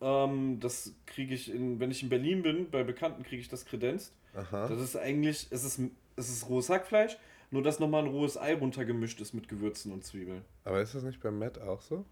[0.00, 3.64] Ähm, das kriege ich, in, wenn ich in Berlin bin, bei Bekannten kriege ich das
[3.64, 4.12] kredenzt.
[4.34, 4.68] Aha.
[4.68, 5.80] Das ist eigentlich, es ist,
[6.16, 7.16] es ist rohes Hackfleisch,
[7.50, 10.42] nur dass nochmal ein rohes Ei runtergemischt ist mit Gewürzen und Zwiebeln.
[10.64, 12.04] Aber ist das nicht beim Matt auch so?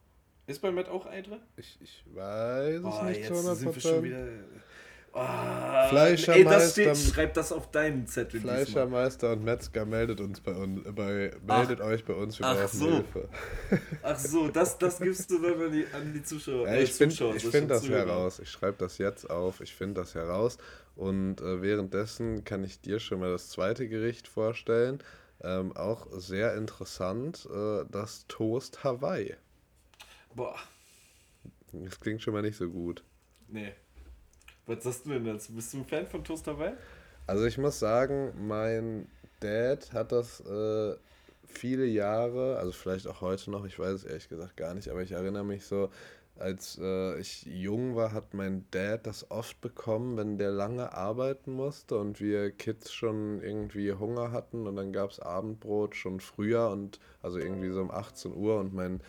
[0.47, 1.41] Ist bei Matt auch Ei drin?
[1.57, 3.55] Ich, ich weiß es nicht zu jetzt 100%.
[3.55, 4.27] sind wir schon wieder...
[5.15, 8.65] Oh, Fleischermeister- ey, das steht, schreib das auf deinen Zettel diesmal.
[8.65, 12.79] Fleischermeister und Metzger meldet uns bei uns bei meldet euch bei uns, wir ach brauchen
[12.79, 12.91] so.
[12.91, 13.29] Hilfe.
[14.03, 16.67] Ach so, das, das gibst du dann an die, an die Zuschauer.
[16.67, 18.07] Ja, äh, ich finde ich so find das Zuhörer.
[18.07, 18.39] heraus.
[18.39, 19.61] Ich schreibe das jetzt auf.
[19.61, 20.57] Ich finde das heraus.
[20.97, 25.03] Und äh, währenddessen kann ich dir schon mal das zweite Gericht vorstellen.
[25.43, 29.35] Ähm, auch sehr interessant, äh, das Toast Hawaii.
[30.35, 30.57] Boah,
[31.73, 33.05] Das klingt schon mal nicht so gut.
[33.49, 33.73] nee.
[34.67, 35.53] Was sagst du denn dazu?
[35.53, 36.75] Bist du ein Fan von Toast Hawaii?
[37.27, 39.09] Also ich muss sagen, mein
[39.41, 40.95] Dad hat das äh,
[41.47, 45.03] viele Jahre, also vielleicht auch heute noch, ich weiß es ehrlich gesagt gar nicht, aber
[45.03, 45.91] ich erinnere mich so,
[46.39, 51.53] als äh, ich jung war, hat mein Dad das oft bekommen, wenn der lange arbeiten
[51.53, 56.71] musste und wir Kids schon irgendwie Hunger hatten und dann gab es Abendbrot schon früher
[56.71, 59.01] und also irgendwie so um 18 Uhr und mein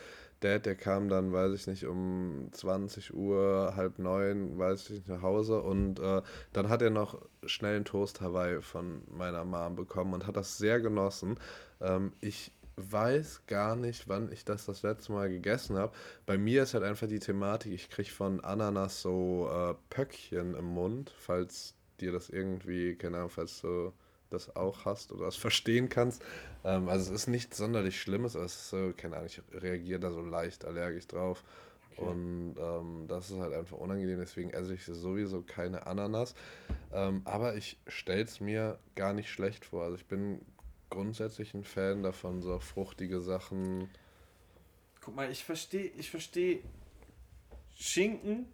[0.43, 5.07] Dad, der kam dann, weiß ich nicht, um 20 Uhr, halb neun, weiß ich nicht,
[5.07, 9.75] nach Hause und äh, dann hat er noch schnell einen Toast Hawaii von meiner Mom
[9.75, 11.39] bekommen und hat das sehr genossen.
[11.81, 15.93] Ähm, ich weiß gar nicht, wann ich das das letzte Mal gegessen habe.
[16.25, 20.65] Bei mir ist halt einfach die Thematik, ich kriege von Ananas so äh, Pöckchen im
[20.65, 23.93] Mund, falls dir das irgendwie, keine Ahnung, falls du
[24.33, 26.23] das auch hast oder das verstehen kannst.
[26.63, 29.99] Ähm, also es ist nichts sonderlich Schlimmes, aber es ist so, keine Ahnung, ich reagiere
[29.99, 31.43] da so leicht allergisch drauf.
[31.97, 36.33] Und ähm, das ist halt einfach unangenehm, deswegen esse ich sowieso keine Ananas.
[36.91, 39.83] Ähm, aber ich stelle es mir gar nicht schlecht vor.
[39.83, 40.41] Also ich bin
[40.89, 43.89] grundsätzlich ein Fan davon, so fruchtige Sachen.
[45.01, 46.63] Guck mal, ich verstehe ich versteh
[47.75, 48.47] Schinken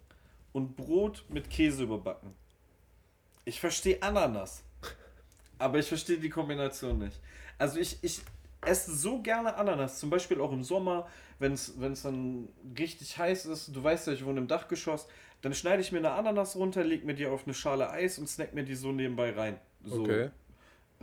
[0.52, 2.34] und Brot mit Käse überbacken.
[3.46, 4.64] Ich verstehe Ananas.
[5.60, 7.20] Aber ich verstehe die Kombination nicht.
[7.58, 8.22] Also ich, ich
[8.62, 13.76] esse so gerne Ananas, zum Beispiel auch im Sommer, wenn es dann richtig heiß ist.
[13.76, 15.08] Du weißt ja, ich wohne im Dachgeschoss.
[15.42, 18.28] Dann schneide ich mir eine Ananas runter, leg mir die auf eine Schale Eis und
[18.28, 19.58] snack mir die so nebenbei rein.
[19.84, 20.32] So Okay.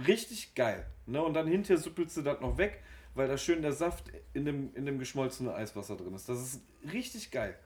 [0.06, 0.86] richtig geil.
[1.06, 1.22] Ne?
[1.22, 2.82] Und dann hinterher süppelst du das noch weg,
[3.14, 6.28] weil da schön der Saft in dem, in dem geschmolzenen Eiswasser drin ist.
[6.28, 6.60] Das ist
[6.92, 7.56] richtig geil.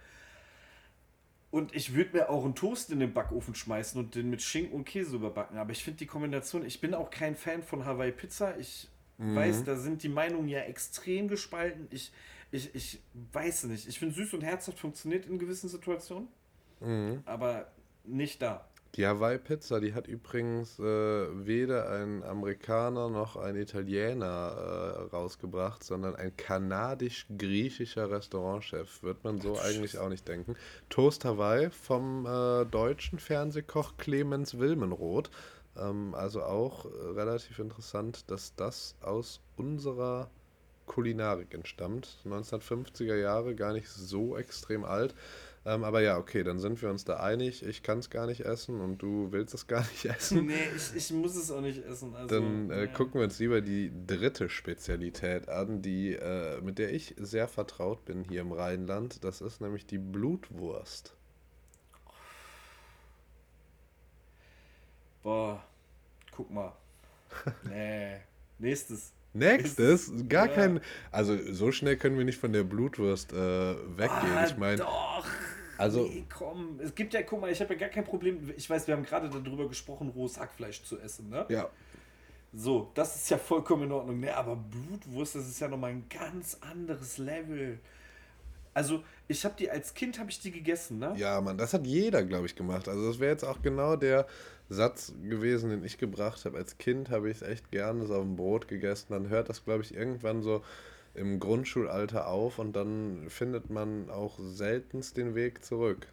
[1.50, 4.72] Und ich würde mir auch einen Toast in den Backofen schmeißen und den mit Schinken
[4.74, 5.58] und Käse überbacken.
[5.58, 8.56] Aber ich finde die Kombination, ich bin auch kein Fan von Hawaii Pizza.
[8.58, 11.88] Ich weiß, da sind die Meinungen ja extrem gespalten.
[11.90, 12.12] Ich,
[12.52, 13.00] ich, ich
[13.32, 13.86] weiß nicht.
[13.88, 16.28] Ich finde süß und herzhaft funktioniert in gewissen Situationen,
[16.80, 17.22] Mhm.
[17.26, 17.70] aber
[18.04, 18.66] nicht da.
[18.96, 26.16] Die Hawaii-Pizza, die hat übrigens äh, weder ein Amerikaner noch ein Italiener äh, rausgebracht, sondern
[26.16, 29.04] ein kanadisch-griechischer Restaurantchef.
[29.04, 30.56] Wird man so eigentlich auch nicht denken.
[30.88, 35.30] Toast Hawaii vom äh, deutschen Fernsehkoch Clemens Wilmenroth.
[35.76, 40.30] Ähm, also auch äh, relativ interessant, dass das aus unserer
[40.86, 42.18] Kulinarik entstammt.
[42.26, 45.14] 1950er Jahre, gar nicht so extrem alt.
[45.66, 47.62] Ähm, aber ja, okay, dann sind wir uns da einig.
[47.62, 50.46] Ich kann es gar nicht essen und du willst es gar nicht essen.
[50.46, 52.14] Nee, ich, ich muss es auch nicht essen.
[52.14, 52.86] Also, Dann äh, ja.
[52.86, 58.04] gucken wir uns lieber die dritte Spezialität an, die, äh, mit der ich sehr vertraut
[58.06, 59.22] bin hier im Rheinland.
[59.22, 61.14] Das ist nämlich die Blutwurst.
[65.22, 65.62] Boah,
[66.30, 66.72] guck mal.
[67.68, 68.16] Nee,
[68.60, 69.12] Nächstes.
[69.32, 70.12] Nächstes?
[70.28, 70.54] Gar ja.
[70.54, 70.80] kein.
[71.10, 74.36] Also, so schnell können wir nicht von der Blutwurst äh, weggehen.
[74.36, 74.78] Ah, ich meine.
[74.78, 75.26] Doch!
[75.80, 76.78] Also, nee, komm.
[76.82, 78.52] Es gibt ja, guck mal, ich habe ja gar kein Problem.
[78.56, 81.46] Ich weiß, wir haben gerade darüber gesprochen, rohes Hackfleisch zu essen, ne?
[81.48, 81.70] Ja.
[82.52, 84.20] So, das ist ja vollkommen in Ordnung.
[84.20, 87.78] Ne, aber Blutwurst, das ist ja nochmal ein ganz anderes Level.
[88.74, 91.14] Also, ich habe die als Kind habe ich die gegessen, ne?
[91.16, 92.86] Ja, Mann, das hat jeder, glaube ich, gemacht.
[92.86, 94.26] Also, das wäre jetzt auch genau der
[94.68, 96.58] Satz gewesen, den ich gebracht habe.
[96.58, 99.06] Als Kind habe ich es echt gerne so auf dem Brot gegessen.
[99.10, 100.62] Dann hört das, glaube ich, irgendwann so
[101.20, 106.08] im Grundschulalter auf und dann findet man auch seltenst den Weg zurück.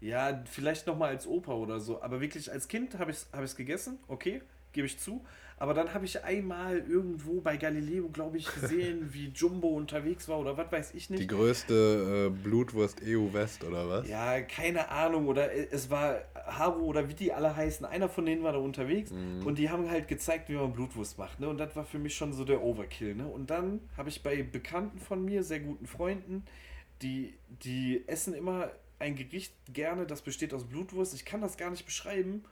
[0.00, 2.02] Ja, vielleicht nochmal als Opa oder so.
[2.02, 4.40] Aber wirklich als Kind habe ich es hab gegessen, okay,
[4.72, 5.24] gebe ich zu.
[5.60, 10.38] Aber dann habe ich einmal irgendwo bei Galileo, glaube ich, gesehen, wie Jumbo unterwegs war
[10.38, 11.22] oder was weiß ich nicht.
[11.22, 14.08] Die größte äh, Blutwurst EU West oder was?
[14.08, 15.28] Ja, keine Ahnung.
[15.28, 17.84] Oder es war Haro oder wie die alle heißen.
[17.84, 19.46] Einer von denen war da unterwegs mhm.
[19.46, 21.40] und die haben halt gezeigt, wie man Blutwurst macht.
[21.40, 21.48] Ne?
[21.50, 23.14] Und das war für mich schon so der Overkill.
[23.14, 23.26] Ne?
[23.26, 26.46] Und dann habe ich bei Bekannten von mir, sehr guten Freunden,
[27.02, 31.12] die, die essen immer ein Gericht gerne, das besteht aus Blutwurst.
[31.12, 32.44] Ich kann das gar nicht beschreiben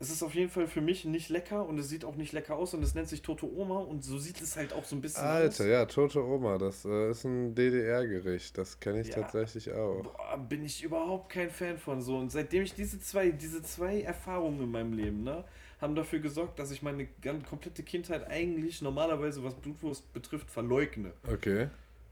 [0.00, 2.56] es ist auf jeden Fall für mich nicht lecker und es sieht auch nicht lecker
[2.56, 5.00] aus und es nennt sich Tote Oma und so sieht es halt auch so ein
[5.00, 5.60] bisschen Alter, aus.
[5.60, 10.02] Alter, ja, Tote Oma, das äh, ist ein DDR-Gericht, das kenne ich ja, tatsächlich auch.
[10.02, 14.02] Boah, bin ich überhaupt kein Fan von so und seitdem ich diese zwei, diese zwei
[14.02, 15.44] Erfahrungen in meinem Leben, ne,
[15.80, 21.12] haben dafür gesorgt, dass ich meine ganze komplette Kindheit eigentlich normalerweise, was Blutwurst betrifft, verleugne.
[21.30, 21.68] Okay.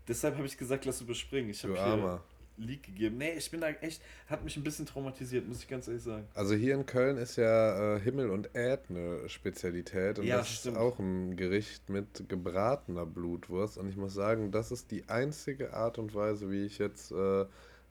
[0.09, 1.51] Deshalb habe ich gesagt, lass überspringen.
[1.51, 2.22] Ich du Armer.
[2.59, 3.19] Leak gegeben.
[3.19, 6.27] Nee, ich bin da echt, hat mich ein bisschen traumatisiert, muss ich ganz ehrlich sagen.
[6.35, 10.49] Also hier in Köln ist ja äh, Himmel und Äd eine Spezialität und ja, das
[10.49, 10.77] stimmt.
[10.77, 15.75] ist auch ein Gericht mit gebratener Blutwurst und ich muss sagen, das ist die einzige
[15.75, 17.45] Art und Weise, wie ich jetzt äh,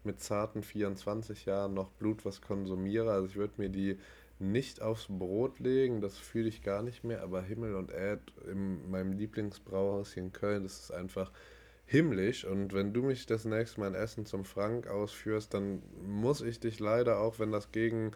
[0.03, 3.11] mit zarten 24 Jahren noch Blutwurst konsumiere.
[3.11, 3.97] Also ich würde mir die
[4.37, 8.89] nicht aufs Brot legen, das fühle ich gar nicht mehr, aber Himmel und Äd in
[8.89, 11.31] meinem Lieblingsbrauhaus hier in Köln, das ist einfach
[11.85, 12.45] himmlisch.
[12.45, 16.59] Und wenn du mich das nächste Mal ein Essen zum Frank ausführst, dann muss ich
[16.59, 18.11] dich leider, auch wenn das gegen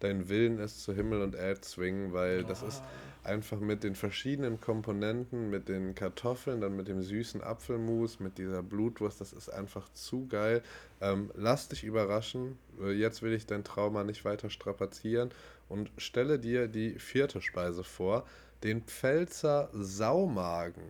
[0.00, 2.48] deinen Willen ist, zu Himmel und Erd zwingen, weil oh.
[2.48, 2.82] das ist
[3.22, 8.62] einfach mit den verschiedenen Komponenten, mit den Kartoffeln, dann mit dem süßen Apfelmus, mit dieser
[8.62, 10.62] Blutwurst, das ist einfach zu geil.
[11.00, 12.58] Ähm, lass dich überraschen.
[12.82, 15.30] Äh, jetzt will ich dein Trauma nicht weiter strapazieren
[15.68, 18.26] und stelle dir die vierte Speise vor,
[18.62, 20.84] den Pfälzer Saumagen.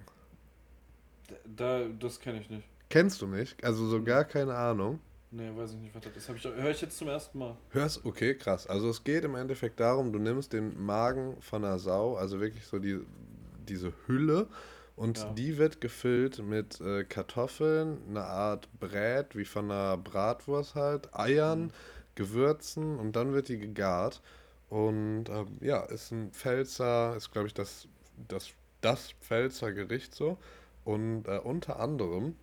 [1.44, 2.68] Da, das kenne ich nicht.
[2.88, 3.62] Kennst du nicht?
[3.64, 5.00] Also so gar keine Ahnung.
[5.30, 6.28] Nee, weiß ich nicht, was das ist.
[6.28, 7.56] Hab ich, höre ich jetzt zum ersten Mal.
[7.70, 8.68] Hörst, okay, krass.
[8.68, 12.64] Also es geht im Endeffekt darum, du nimmst den Magen von einer Sau, also wirklich
[12.66, 13.00] so die,
[13.66, 14.46] diese Hülle,
[14.96, 15.32] und ja.
[15.32, 21.64] die wird gefüllt mit äh, Kartoffeln, einer Art Brät, wie von einer Bratwurst halt, Eiern,
[21.64, 21.70] mhm.
[22.14, 24.22] Gewürzen und dann wird die gegart.
[24.68, 27.88] Und ähm, ja, ist ein Pfälzer, ist glaube ich das,
[28.28, 28.50] das,
[28.80, 30.38] das Pfälzer Gericht so.
[30.84, 32.36] Und äh, unter anderem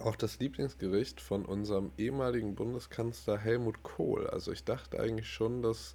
[0.00, 4.26] auch das Lieblingsgericht von unserem ehemaligen Bundeskanzler Helmut Kohl.
[4.26, 5.94] Also ich dachte eigentlich schon, dass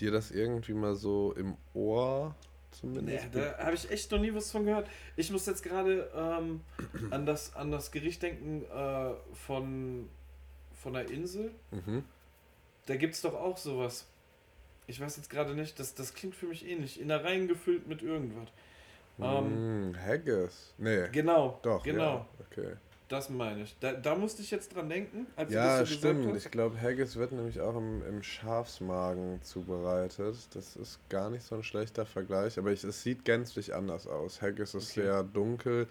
[0.00, 2.34] dir das irgendwie mal so im Ohr
[2.70, 3.34] zumindest.
[3.34, 4.88] Nee, da habe ich echt noch nie was von gehört.
[5.16, 6.60] Ich muss jetzt gerade ähm,
[7.10, 10.08] an, das, an das Gericht denken äh, von,
[10.72, 11.52] von der Insel.
[11.70, 12.04] Mhm.
[12.86, 14.06] Da gibt es doch auch sowas.
[14.86, 17.00] Ich weiß jetzt gerade nicht, das, das klingt für mich ähnlich.
[17.00, 18.48] Innereien gefüllt mit irgendwas.
[19.20, 20.74] Ähm, mm, Haggis.
[20.78, 21.08] Nee.
[21.12, 21.58] Genau.
[21.62, 22.02] Doch, genau.
[22.02, 22.72] Ja, okay.
[23.08, 23.76] Das meine ich.
[23.78, 26.34] Da, da musste ich jetzt dran denken, als ja, du das so stimmt.
[26.34, 30.36] Ich glaube, Haggis wird nämlich auch im, im Schafsmagen zubereitet.
[30.54, 34.40] Das ist gar nicht so ein schlechter Vergleich, aber ich, es sieht gänzlich anders aus.
[34.40, 35.02] Haggis ist okay.
[35.02, 35.88] sehr dunkel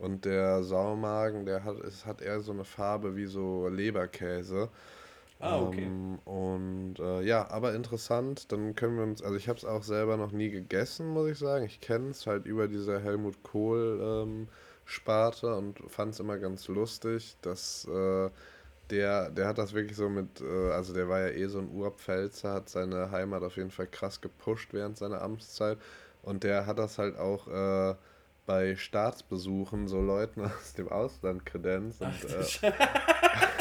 [0.00, 4.68] und der Saumagen, der hat, es hat eher so eine Farbe wie so Leberkäse.
[5.44, 5.82] Ah, okay.
[5.86, 9.82] Ähm, und äh, ja, aber interessant, dann können wir uns, also ich habe es auch
[9.82, 11.66] selber noch nie gegessen, muss ich sagen.
[11.66, 14.48] Ich kenne es halt über diese Helmut Kohl ähm,
[14.86, 18.30] Sparte und fand es immer ganz lustig, dass äh,
[18.90, 21.70] der, der hat das wirklich so mit, äh, also der war ja eh so ein
[21.70, 25.78] Urpfälzer, hat seine Heimat auf jeden Fall krass gepusht während seiner Amtszeit
[26.22, 27.94] und der hat das halt auch äh,
[28.46, 32.00] bei Staatsbesuchen so Leuten aus dem Ausland kredenzt.
[32.02, 32.72] Und, äh,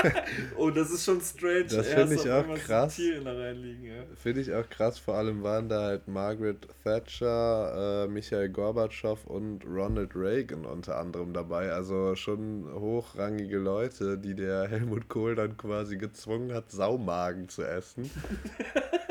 [0.57, 1.65] oh, das ist schon strange.
[1.65, 2.97] Das finde ich auch krass.
[2.97, 4.03] Ja.
[4.15, 4.99] Finde ich auch krass.
[4.99, 11.33] Vor allem waren da halt Margaret Thatcher, äh, Michael Gorbatschow und Ronald Reagan unter anderem
[11.33, 11.71] dabei.
[11.71, 18.09] Also schon hochrangige Leute, die der Helmut Kohl dann quasi gezwungen hat, Saumagen zu essen.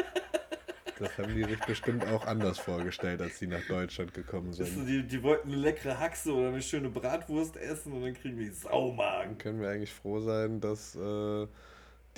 [1.02, 4.88] Das haben die sich bestimmt auch anders vorgestellt, als sie nach Deutschland gekommen sind.
[4.88, 8.52] Die, die wollten eine leckere Haxe oder eine schöne Bratwurst essen und dann kriegen wir
[8.52, 9.30] Saumagen.
[9.30, 11.46] Dann können wir eigentlich froh sein, dass äh,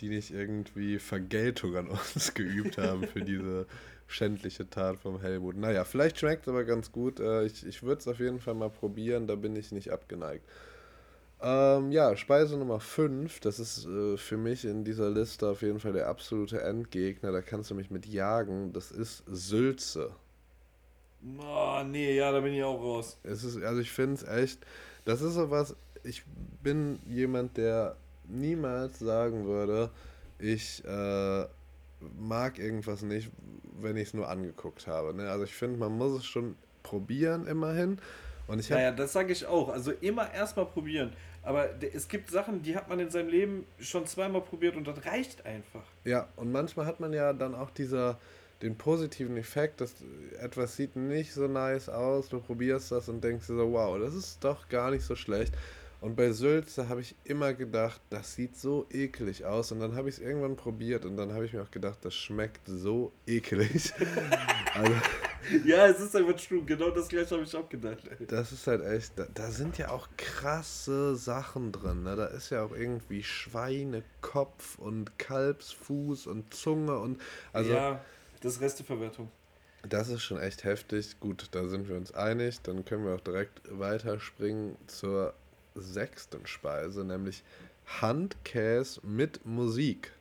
[0.01, 3.67] die nicht irgendwie Vergeltung an uns geübt haben für diese
[4.07, 5.57] schändliche Tat vom Helmut.
[5.57, 7.21] Naja, vielleicht schmeckt es aber ganz gut.
[7.21, 10.45] Äh, ich ich würde es auf jeden Fall mal probieren, da bin ich nicht abgeneigt.
[11.41, 15.81] Ähm, ja, Speise Nummer 5, das ist äh, für mich in dieser Liste auf jeden
[15.81, 20.13] Fall der absolute Endgegner, da kannst du mich mit jagen, das ist Sülze.
[21.41, 23.19] Oh, nee, ja, da bin ich auch raus.
[23.23, 24.65] Es ist, also ich finde es echt,
[25.05, 26.23] das ist sowas, ich
[26.63, 27.97] bin jemand, der
[28.29, 29.91] niemals sagen würde,
[30.39, 31.47] ich äh,
[32.19, 33.31] mag irgendwas nicht,
[33.81, 35.15] wenn ich es nur angeguckt habe.
[35.15, 35.29] Ne?
[35.31, 37.99] Also ich finde, man muss es schon probieren immerhin.
[38.47, 39.69] Und ich naja, das sage ich auch.
[39.69, 41.13] Also immer erstmal probieren.
[41.43, 45.05] Aber es gibt Sachen, die hat man in seinem Leben schon zweimal probiert und das
[45.05, 45.85] reicht einfach.
[46.05, 48.19] Ja, und manchmal hat man ja dann auch dieser,
[48.63, 49.95] den positiven Effekt, dass
[50.41, 54.15] etwas sieht nicht so nice aus, du probierst das und denkst dir so, wow, das
[54.15, 55.55] ist doch gar nicht so schlecht.
[56.05, 59.73] Und bei Sülze habe ich immer gedacht, das sieht so eklig aus.
[59.73, 62.15] Und dann habe ich es irgendwann probiert und dann habe ich mir auch gedacht, das
[62.15, 63.91] schmeckt so eklig.
[64.75, 64.93] also,
[65.65, 66.63] ja, es ist einfach true.
[66.65, 67.99] Genau das gleiche habe ich auch gedacht.
[68.29, 72.03] Das ist halt echt, da, da sind ja auch krasse Sachen drin.
[72.03, 72.17] Ne?
[72.17, 77.21] Da ist ja auch irgendwie Schweinekopf und Kalbsfuß und Zunge und
[77.53, 77.73] also.
[77.73, 78.05] Ja,
[78.41, 79.31] das ist Resteverwertung.
[79.89, 81.21] Das ist schon echt heftig.
[81.21, 82.61] Gut, da sind wir uns einig.
[82.63, 85.35] Dann können wir auch direkt weiterspringen zur
[85.75, 87.43] sechsten Speise, nämlich
[87.87, 90.13] Handkäse mit Musik.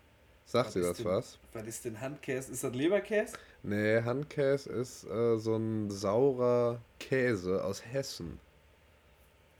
[0.45, 1.39] Sagt dir das denn, was?
[1.53, 2.51] Was ist denn Handkäse?
[2.51, 3.34] Ist das Leberkäse?
[3.64, 8.39] Nee, Handkäse ist äh, so ein saurer Käse aus Hessen.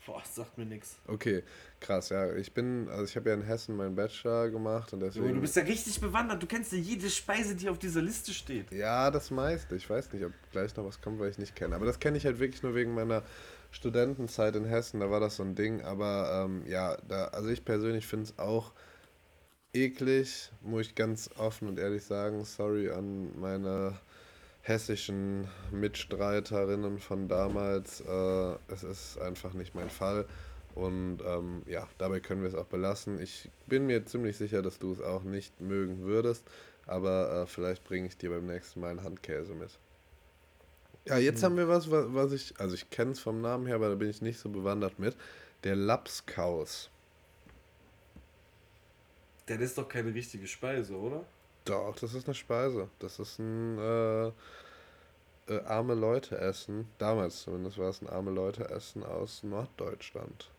[0.06, 1.00] Boah, das sagt mir nichts.
[1.08, 1.44] Okay,
[1.80, 2.36] krass, ja.
[2.36, 5.26] Ich bin, also ich habe ja in Hessen meinen Bachelor gemacht und deswegen.
[5.26, 6.44] Junge, du bist ja richtig bewandert.
[6.44, 8.70] Du kennst ja jede Speise, die auf dieser Liste steht.
[8.74, 9.78] Ja, das meiste.
[9.78, 11.74] Ich weiß nicht, ob gleich noch was kommt, weil ich nicht kenne.
[11.76, 13.24] Aber das kenne ich halt wirklich nur wegen meiner
[13.74, 17.66] Studentenzeit in Hessen, da war das so ein Ding, aber ähm, ja, da, also ich
[17.66, 18.72] persönlich finde es auch
[19.74, 22.46] eklig, muss ich ganz offen und ehrlich sagen.
[22.46, 24.00] Sorry an meine
[24.62, 28.02] hessischen Mitstreiterinnen von damals.
[28.02, 30.26] Äh, es ist einfach nicht mein Fall.
[30.76, 33.20] Und ähm, ja, dabei können wir es auch belassen.
[33.22, 36.44] Ich bin mir ziemlich sicher, dass du es auch nicht mögen würdest,
[36.88, 39.70] aber äh, vielleicht bringe ich dir beim nächsten Mal einen Handkäse mit.
[41.06, 41.50] Ja, jetzt hm.
[41.50, 44.10] haben wir was, was ich, also ich kenne es vom Namen her, aber da bin
[44.10, 45.16] ich nicht so bewandert mit.
[45.64, 46.90] Der Lapskaus.
[49.48, 51.26] Der ist doch keine richtige Speise, oder?
[51.66, 52.90] Doch, das ist eine Speise.
[53.00, 54.28] Das ist ein äh,
[55.48, 56.88] äh, arme Leute essen.
[56.98, 60.50] Damals zumindest war es ein arme Leute essen aus Norddeutschland.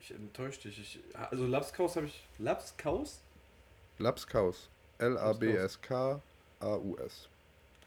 [0.00, 0.80] Ich enttäusche dich.
[0.80, 2.26] Ich, also Lapskaus habe ich.
[2.38, 3.20] Lapskaus?
[3.98, 4.68] Lapskaus.
[4.98, 6.18] L-A-B-S-K-A-U-S.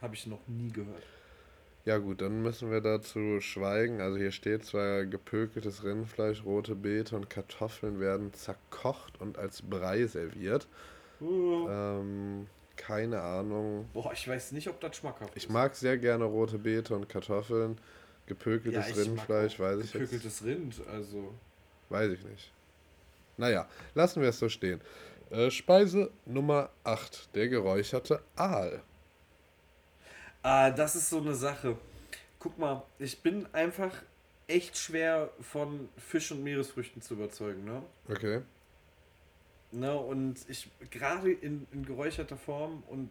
[0.01, 1.03] Habe ich noch nie gehört.
[1.83, 4.01] Ja gut, dann müssen wir dazu schweigen.
[4.01, 10.05] Also hier steht zwar gepökeltes Rindfleisch, rote Beete und Kartoffeln werden zerkocht und als Brei
[10.05, 10.67] serviert.
[11.19, 11.67] Uh.
[11.67, 13.89] Ähm, keine Ahnung.
[13.93, 15.43] Boah, ich weiß nicht, ob das schmackhaft ist.
[15.43, 17.77] Ich mag sehr gerne rote Beete und Kartoffeln.
[18.27, 19.93] Gepökeltes ja, Rindfleisch, weiß ich jetzt.
[19.93, 21.33] Gepökeltes Rind, also.
[21.89, 22.51] Weiß ich nicht.
[23.37, 24.81] Naja, lassen wir es so stehen.
[25.31, 28.81] Äh, Speise Nummer 8, der geräucherte Aal.
[30.43, 31.77] Ah, das ist so eine Sache.
[32.39, 33.91] Guck mal, ich bin einfach
[34.47, 37.83] echt schwer von Fisch und Meeresfrüchten zu überzeugen, ne?
[38.09, 38.41] Okay.
[39.71, 43.09] Ne, und ich gerade in, in geräucherter Form und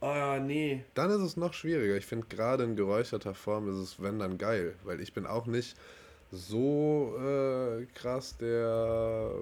[0.00, 0.84] oh, nee.
[0.94, 1.96] Dann ist es noch schwieriger.
[1.96, 5.46] Ich finde gerade in geräucherter Form ist es, wenn dann geil, weil ich bin auch
[5.46, 5.76] nicht
[6.32, 9.32] so äh, krass der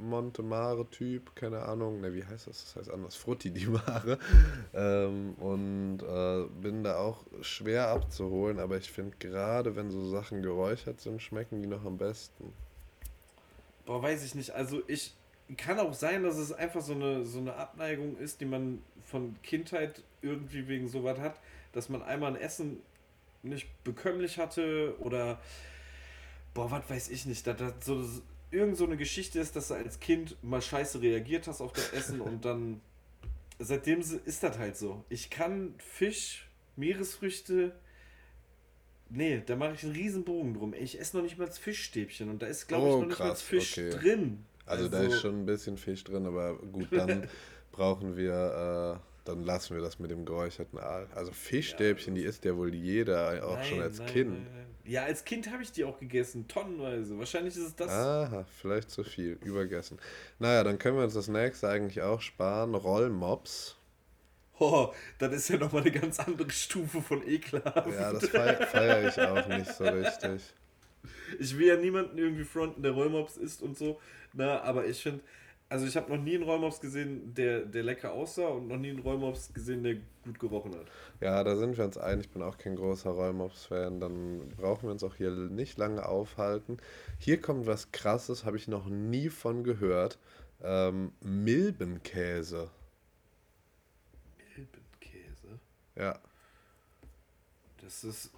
[0.00, 2.64] Montemare-Typ, keine Ahnung, ne, wie heißt das?
[2.64, 4.18] Das heißt anders, Frutti di Mare.
[4.74, 10.42] ähm, und äh, bin da auch schwer abzuholen, aber ich finde gerade, wenn so Sachen
[10.42, 12.52] geräuchert sind, schmecken die noch am besten.
[13.86, 14.50] Boah, weiß ich nicht.
[14.50, 15.14] Also ich
[15.56, 19.36] kann auch sein, dass es einfach so eine, so eine Abneigung ist, die man von
[19.44, 21.38] Kindheit irgendwie wegen sowas hat,
[21.72, 22.80] dass man einmal ein Essen
[23.44, 25.38] nicht bekömmlich hatte oder
[26.54, 28.02] boah, was weiß ich nicht, dass das so
[28.50, 31.92] irgend so eine Geschichte ist, dass du als Kind mal scheiße reagiert hast auf das
[31.92, 32.80] Essen und dann
[33.58, 35.04] seitdem ist das halt so.
[35.08, 37.72] Ich kann Fisch, Meeresfrüchte,
[39.10, 40.74] nee, da mache ich einen riesen Bogen drum.
[40.74, 43.18] Ich esse noch nicht mal das Fischstäbchen und da ist, glaube ich, oh, noch nicht
[43.18, 43.90] mal Fisch okay.
[43.90, 44.44] drin.
[44.66, 47.28] Also, also, da ist schon ein bisschen Fisch drin, aber gut, dann
[47.72, 51.08] brauchen wir äh, dann lassen wir das mit dem geräucherten Aal.
[51.14, 54.30] Also Fischstäbchen, ja, die isst ja wohl jeder, auch nein, schon als nein, Kind.
[54.30, 57.18] Nein, ja, als Kind habe ich die auch gegessen, tonnenweise.
[57.18, 57.90] Wahrscheinlich ist es das.
[57.90, 59.98] Aha, vielleicht zu viel, übergessen.
[60.38, 62.74] Naja, dann können wir uns das nächste eigentlich auch sparen.
[62.74, 63.76] Rollmops.
[64.58, 67.90] Oh, das ist ja nochmal eine ganz andere Stufe von ekelhaft.
[67.90, 70.42] Ja, das feiere feier ich auch nicht so richtig.
[71.38, 74.00] Ich will ja niemanden irgendwie fronten, der Rollmops isst und so.
[74.32, 75.24] Na, aber ich finde,
[75.68, 78.90] Also ich habe noch nie einen Rollmops gesehen, der, der lecker aussah und noch nie
[78.90, 80.86] einen Rollmops gesehen, der gut gerochen hat.
[81.20, 82.26] Ja, da sind wir uns einig.
[82.26, 83.98] Ich bin auch kein großer Rollmops-Fan.
[83.98, 86.76] Dann brauchen wir uns auch hier nicht lange aufhalten.
[87.18, 90.18] Hier kommt was Krasses, habe ich noch nie von gehört.
[90.62, 92.70] Ähm, Milbenkäse.
[94.56, 95.58] Milbenkäse?
[95.96, 96.18] Ja.
[97.82, 98.30] Das ist.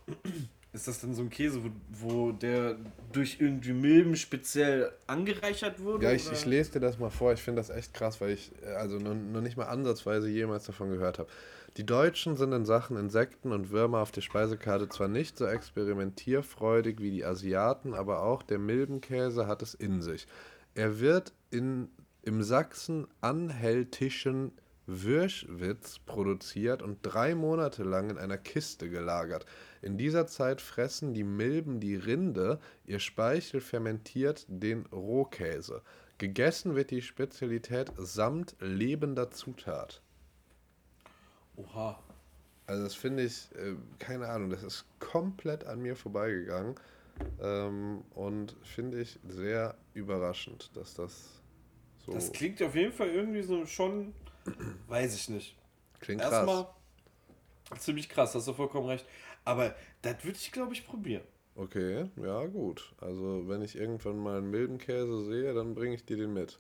[0.77, 2.77] Ist das denn so ein Käse, wo, wo der
[3.11, 6.05] durch irgendwie Milben speziell angereichert wurde?
[6.05, 7.33] Ja, ich, ich lese dir das mal vor.
[7.33, 10.65] Ich finde das echt krass, weil ich äh, also noch, noch nicht mal ansatzweise jemals
[10.65, 11.31] davon gehört habe.
[11.79, 17.01] Die Deutschen sind in Sachen Insekten und Würmer auf der Speisekarte zwar nicht so experimentierfreudig
[17.01, 20.27] wie die Asiaten, aber auch der Milbenkäse hat es in sich.
[20.75, 21.89] Er wird in,
[22.23, 24.53] im Sachsen-Anhältischen
[24.87, 29.47] Würschwitz produziert und drei Monate lang in einer Kiste gelagert.
[29.87, 35.81] In dieser Zeit fressen die Milben die Rinde, ihr Speichel fermentiert den Rohkäse.
[36.19, 40.03] Gegessen wird die Spezialität samt lebender Zutat.
[41.55, 42.03] Oha.
[42.67, 46.75] Also das finde ich, äh, keine Ahnung, das ist komplett an mir vorbeigegangen
[47.41, 51.41] ähm, und finde ich sehr überraschend, dass das
[52.05, 52.11] so...
[52.11, 54.13] Das klingt auf jeden Fall irgendwie so schon
[54.89, 55.57] Weiß ich nicht.
[56.01, 56.75] Klingt Erstmal krass.
[57.79, 59.07] Ziemlich krass, hast du vollkommen recht.
[59.45, 61.25] Aber das würde ich, glaube ich, probieren.
[61.55, 62.93] Okay, ja, gut.
[63.01, 66.59] Also, wenn ich irgendwann mal einen milden Käse sehe, dann bringe ich dir den mit.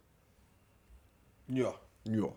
[1.48, 1.74] Ja.
[2.04, 2.32] Ja.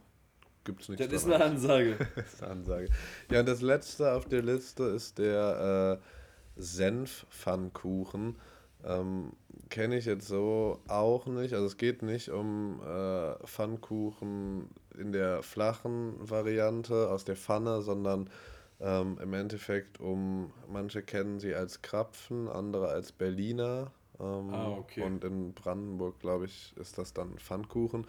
[0.65, 1.05] Gibt's nichts.
[1.05, 1.97] Das ist eine Ansage.
[2.15, 2.89] das ist eine Ansage.
[3.31, 8.35] Ja, und das letzte auf der Liste ist der äh, Senf-Pfannkuchen.
[8.83, 9.33] Ähm,
[9.69, 11.53] Kenne ich jetzt so auch nicht.
[11.53, 18.29] Also es geht nicht um äh, Pfannkuchen in der flachen Variante aus der Pfanne, sondern
[18.81, 23.91] ähm, im Endeffekt um, manche kennen sie als Krapfen, andere als Berliner.
[24.19, 25.03] Ähm, ah, okay.
[25.03, 28.05] Und in Brandenburg, glaube ich, ist das dann Pfannkuchen.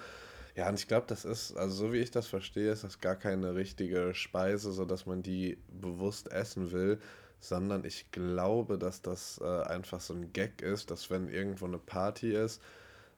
[0.57, 3.17] Ja, und ich glaube, das ist, also so wie ich das verstehe, ist das gar
[3.17, 7.01] keine richtige Speise, sodass man die bewusst essen will,
[7.41, 11.79] sondern ich glaube, dass das äh, einfach so ein Gag ist, dass wenn irgendwo eine
[11.79, 12.61] Party ist,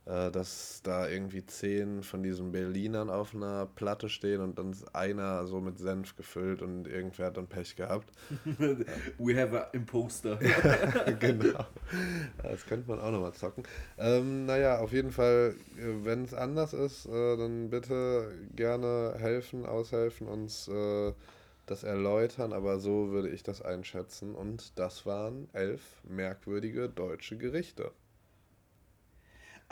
[0.04, 5.46] dass da irgendwie zehn von diesen Berlinern auf einer Platte stehen und dann ist einer
[5.46, 8.10] so mit Senf gefüllt und irgendwer hat dann Pech gehabt.
[9.18, 10.36] We have a imposter.
[11.20, 11.66] genau.
[12.42, 13.62] Das könnte man auch nochmal zocken.
[13.98, 19.66] Ähm, naja, auf jeden Fall, äh, wenn es anders ist, äh, dann bitte gerne helfen,
[19.66, 21.12] aushelfen, uns äh,
[21.66, 24.34] das erläutern, aber so würde ich das einschätzen.
[24.34, 27.92] Und das waren elf merkwürdige deutsche Gerichte.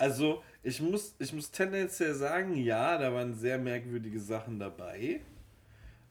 [0.00, 5.20] Also, ich muss, ich muss tendenziell sagen, ja, da waren sehr merkwürdige Sachen dabei.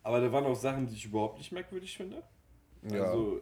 [0.03, 2.21] Aber da waren auch Sachen, die ich überhaupt nicht merkwürdig finde.
[2.83, 3.05] Ja.
[3.05, 3.41] Also,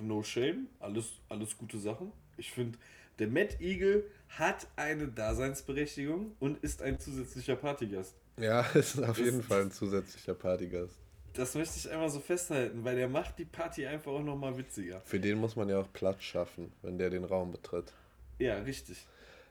[0.00, 2.12] no shame, alles, alles gute Sachen.
[2.36, 2.78] Ich finde,
[3.18, 8.14] der Mad Eagle hat eine Daseinsberechtigung und ist ein zusätzlicher Partygast.
[8.36, 10.94] Ja, ist auf jeden Fall ein zusätzlicher Partygast.
[11.32, 15.00] Das möchte ich einmal so festhalten, weil der macht die Party einfach auch nochmal witziger.
[15.06, 17.94] Für den muss man ja auch Platz schaffen, wenn der den Raum betritt.
[18.38, 19.06] Ja, richtig.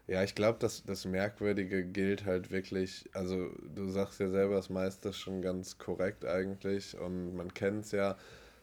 [0.08, 4.70] Ja, ich glaube, dass das Merkwürdige gilt halt wirklich, also du sagst ja selber, das
[4.70, 8.16] meiste ist schon ganz korrekt eigentlich und man kennt es ja.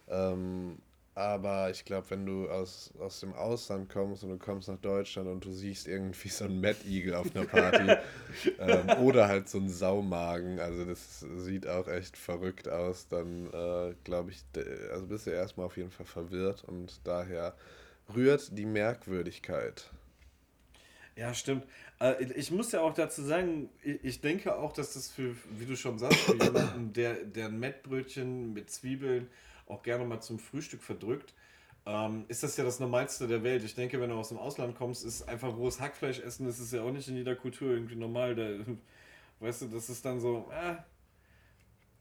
[0.08, 0.78] Ähm,
[1.14, 5.28] aber ich glaube, wenn du aus, aus dem Ausland kommst und du kommst nach Deutschland
[5.28, 7.94] und du siehst irgendwie so einen Mad Eagle auf einer Party
[8.58, 13.94] ähm, oder halt so einen Saumagen, also das sieht auch echt verrückt aus, dann äh,
[14.02, 14.42] glaube ich,
[14.90, 17.54] also bist du erstmal auf jeden Fall verwirrt und daher
[18.14, 19.90] rührt die Merkwürdigkeit.
[21.16, 21.64] Ja, stimmt.
[22.00, 25.76] Äh, ich muss ja auch dazu sagen, ich denke auch, dass das für, wie du
[25.76, 29.28] schon sagst, für jemanden, der, der ein Mettbrötchen mit Zwiebeln
[29.66, 31.32] auch gerne mal zum Frühstück verdrückt,
[31.86, 33.62] ähm, ist das ja das Normalste der Welt.
[33.62, 36.72] Ich denke, wenn du aus dem Ausland kommst, ist einfach rohes Hackfleisch essen, das ist
[36.72, 38.34] ja auch nicht in jeder Kultur irgendwie normal.
[38.34, 38.48] Da,
[39.40, 40.76] weißt du, das ist dann so, äh,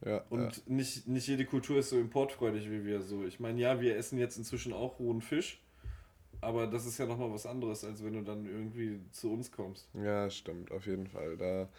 [0.05, 0.64] ja, und ja.
[0.66, 3.24] Nicht, nicht jede Kultur ist so importfreudig wie wir so.
[3.24, 5.61] Ich meine, ja, wir essen jetzt inzwischen auch rohen Fisch,
[6.43, 9.87] aber das ist ja nochmal was anderes, als wenn du dann irgendwie zu uns kommst.
[9.93, 11.37] Ja, stimmt, auf jeden Fall.
[11.37, 11.69] Da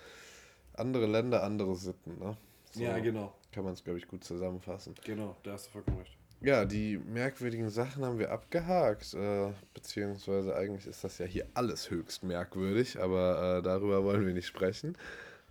[0.74, 2.36] andere Länder, andere Sitten, ne?
[2.72, 3.32] So ja, genau.
[3.52, 4.94] Kann man es, glaube ich, gut zusammenfassen.
[5.04, 6.16] Genau, da hast du vollkommen recht.
[6.40, 9.14] Ja, die merkwürdigen Sachen haben wir abgehakt.
[9.14, 14.34] Äh, beziehungsweise eigentlich ist das ja hier alles höchst merkwürdig, aber äh, darüber wollen wir
[14.34, 14.96] nicht sprechen.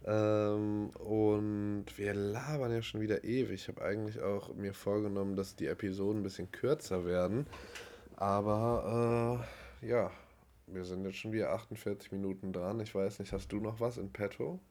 [0.05, 3.53] Ähm, und wir labern ja schon wieder ewig.
[3.53, 7.47] Ich habe eigentlich auch mir vorgenommen, dass die Episoden ein bisschen kürzer werden.
[8.23, 9.43] Aber
[9.83, 10.09] äh, ja,
[10.67, 12.79] wir sind jetzt schon wieder 48 Minuten dran.
[12.79, 14.61] Ich weiß nicht, hast du noch was in petto?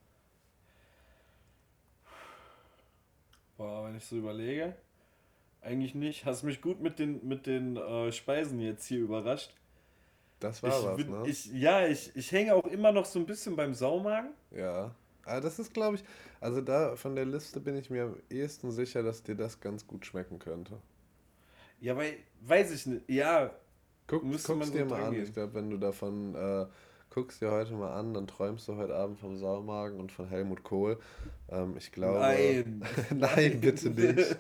[3.58, 4.74] Boah, wenn ich so überlege,
[5.60, 6.24] eigentlich nicht.
[6.24, 9.54] Hast mich gut mit den, mit den äh, Speisen jetzt hier überrascht.
[10.40, 11.28] Das war ich, was, ne?
[11.28, 14.30] Ich, ja, ich, ich hänge auch immer noch so ein bisschen beim Saumagen.
[14.50, 14.94] Ja.
[15.26, 16.04] Aber das ist, glaube ich,
[16.40, 19.86] also da von der Liste bin ich mir am ehesten sicher, dass dir das ganz
[19.86, 20.78] gut schmecken könnte.
[21.82, 23.10] Ja, weil, weiß ich nicht.
[23.10, 23.50] Ja,
[24.06, 25.14] Guck, guck's dir mal an.
[25.14, 26.66] Ich glaube, wenn du davon äh,
[27.10, 30.62] guckst dir heute mal an, dann träumst du heute Abend vom Saumagen und von Helmut
[30.62, 30.98] Kohl.
[31.48, 32.20] Ähm, ich glaube.
[32.20, 32.84] Nein!
[33.16, 34.36] nein, bitte nicht.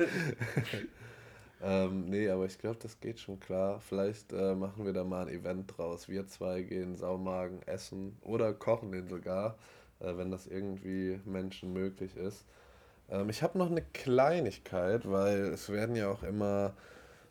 [1.62, 3.80] ähm, nee, aber ich glaube, das geht schon klar.
[3.80, 6.08] Vielleicht äh, machen wir da mal ein Event draus.
[6.08, 9.58] Wir zwei gehen Saumagen essen oder kochen den sogar,
[9.98, 12.44] äh, wenn das irgendwie Menschen möglich ist.
[13.10, 16.74] Ähm, ich habe noch eine Kleinigkeit, weil es werden ja auch immer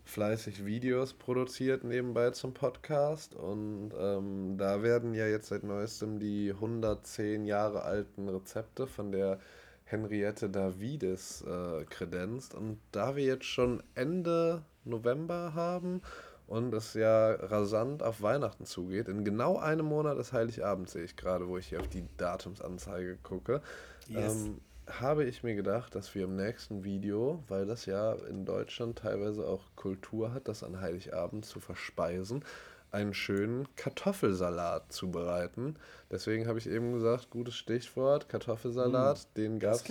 [0.03, 6.51] fleißig Videos produziert nebenbei zum Podcast und ähm, da werden ja jetzt seit neuestem die
[6.51, 9.39] 110 Jahre alten Rezepte von der
[9.85, 16.01] Henriette Davides äh, kredenzt und da wir jetzt schon Ende November haben
[16.47, 21.15] und es ja rasant auf Weihnachten zugeht, in genau einem Monat ist Heiligabend, sehe ich
[21.15, 23.61] gerade, wo ich hier auf die Datumsanzeige gucke.
[24.07, 24.45] Yes.
[24.45, 24.59] Ähm,
[24.99, 29.47] habe ich mir gedacht, dass wir im nächsten Video, weil das ja in Deutschland teilweise
[29.47, 32.43] auch Kultur hat, das an Heiligabend zu verspeisen,
[32.91, 35.77] einen schönen Kartoffelsalat zubereiten.
[36.09, 39.83] Deswegen habe ich eben gesagt, gutes Stichwort, Kartoffelsalat, mm, den gab es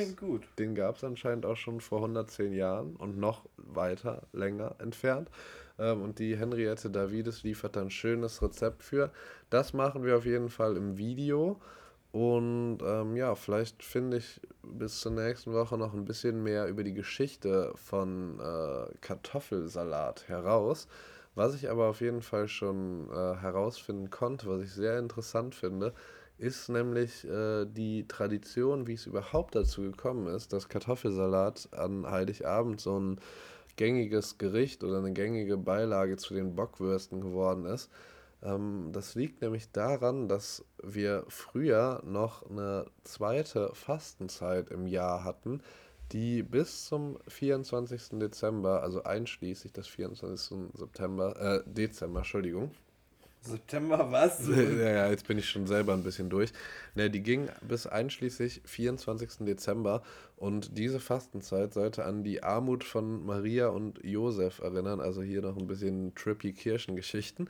[0.58, 5.30] Den gab es anscheinend auch schon vor 110 Jahren und noch weiter, länger entfernt.
[5.78, 9.10] Ähm, und die Henriette Davides liefert dann ein schönes Rezept für.
[9.48, 11.58] Das machen wir auf jeden Fall im Video.
[12.12, 16.82] Und ähm, ja, vielleicht finde ich bis zur nächsten Woche noch ein bisschen mehr über
[16.82, 20.88] die Geschichte von äh, Kartoffelsalat heraus.
[21.36, 25.94] Was ich aber auf jeden Fall schon äh, herausfinden konnte, was ich sehr interessant finde,
[26.38, 32.80] ist nämlich äh, die Tradition, wie es überhaupt dazu gekommen ist, dass Kartoffelsalat an Heiligabend
[32.80, 33.20] so ein
[33.76, 37.90] gängiges Gericht oder eine gängige Beilage zu den Bockwürsten geworden ist.
[38.42, 45.62] Ähm, das liegt nämlich daran, dass wir früher noch eine zweite Fastenzeit im Jahr hatten,
[46.12, 48.18] die bis zum 24.
[48.18, 50.70] Dezember, also einschließlich des 24.
[50.74, 52.72] September, äh, Dezember, Entschuldigung,
[53.42, 54.46] September was?
[54.48, 56.52] ja, ja, jetzt bin ich schon selber ein bisschen durch.
[56.94, 59.46] Ne, die ging bis einschließlich 24.
[59.46, 60.02] Dezember
[60.36, 65.56] und diese Fastenzeit sollte an die Armut von Maria und Josef erinnern, also hier noch
[65.56, 67.48] ein bisschen trippy Kirchengeschichten.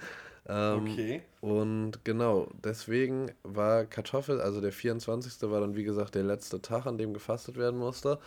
[0.49, 1.23] Ähm, okay.
[1.41, 5.51] Und genau, deswegen war Kartoffel, also der 24.
[5.51, 8.19] war dann wie gesagt der letzte Tag, an dem gefastet werden musste.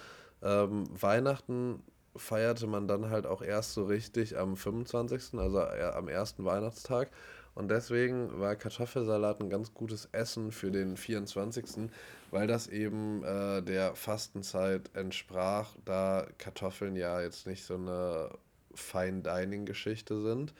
[0.42, 1.82] Ähm, Weihnachten
[2.16, 7.10] feierte man dann halt auch erst so richtig am 25., also am ersten Weihnachtstag.
[7.56, 11.90] Und deswegen war Kartoffelsalat ein ganz gutes Essen für den 24.,
[12.32, 18.30] weil das eben äh, der Fastenzeit entsprach, da Kartoffeln ja jetzt nicht so eine
[18.74, 20.54] Fine-Dining-Geschichte sind.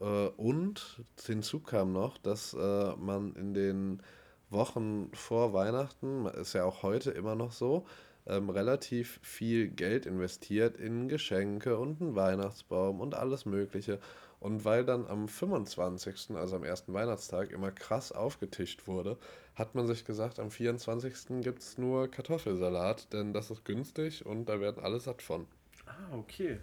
[0.00, 4.02] Äh, und hinzu kam noch, dass äh, man in den
[4.50, 7.86] Wochen vor Weihnachten, ist ja auch heute immer noch so,
[8.26, 14.00] ähm, relativ viel Geld investiert in Geschenke und einen Weihnachtsbaum und alles Mögliche.
[14.46, 19.18] Und weil dann am 25., also am ersten Weihnachtstag, immer krass aufgetischt wurde,
[19.56, 21.42] hat man sich gesagt, am 24.
[21.42, 25.48] gibt es nur Kartoffelsalat, denn das ist günstig und da werden alle satt von.
[25.84, 26.58] Ah, okay.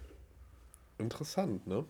[0.96, 1.84] Interessant, ne?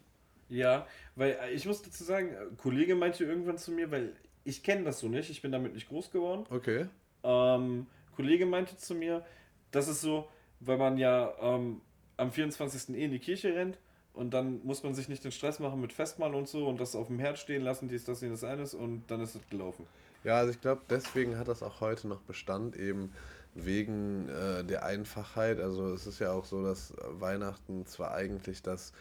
[0.49, 4.65] Ja, weil äh, ich muss dazu sagen, ein Kollege meinte irgendwann zu mir, weil ich
[4.65, 6.45] kenne das so nicht, ich bin damit nicht groß geworden.
[6.51, 6.89] Okay.
[7.23, 7.87] Ähm,
[8.17, 9.25] Kollege meinte zu mir,
[9.71, 10.29] das ist so,
[10.59, 11.83] weil man ja ähm,
[12.17, 12.97] am 24.
[12.97, 13.79] eh in die Kirche rennt
[14.15, 16.95] und dann muss man sich nicht den Stress machen mit Festmahl und so und das
[16.95, 19.87] auf dem Herd stehen lassen, dies, das, jenes, eines und dann ist es gelaufen.
[20.23, 23.13] Ja, also ich glaube, deswegen hat das auch heute noch Bestand, eben
[23.55, 25.61] wegen äh, der Einfachheit.
[25.61, 28.93] Also es ist ja auch so, dass Weihnachten zwar eigentlich das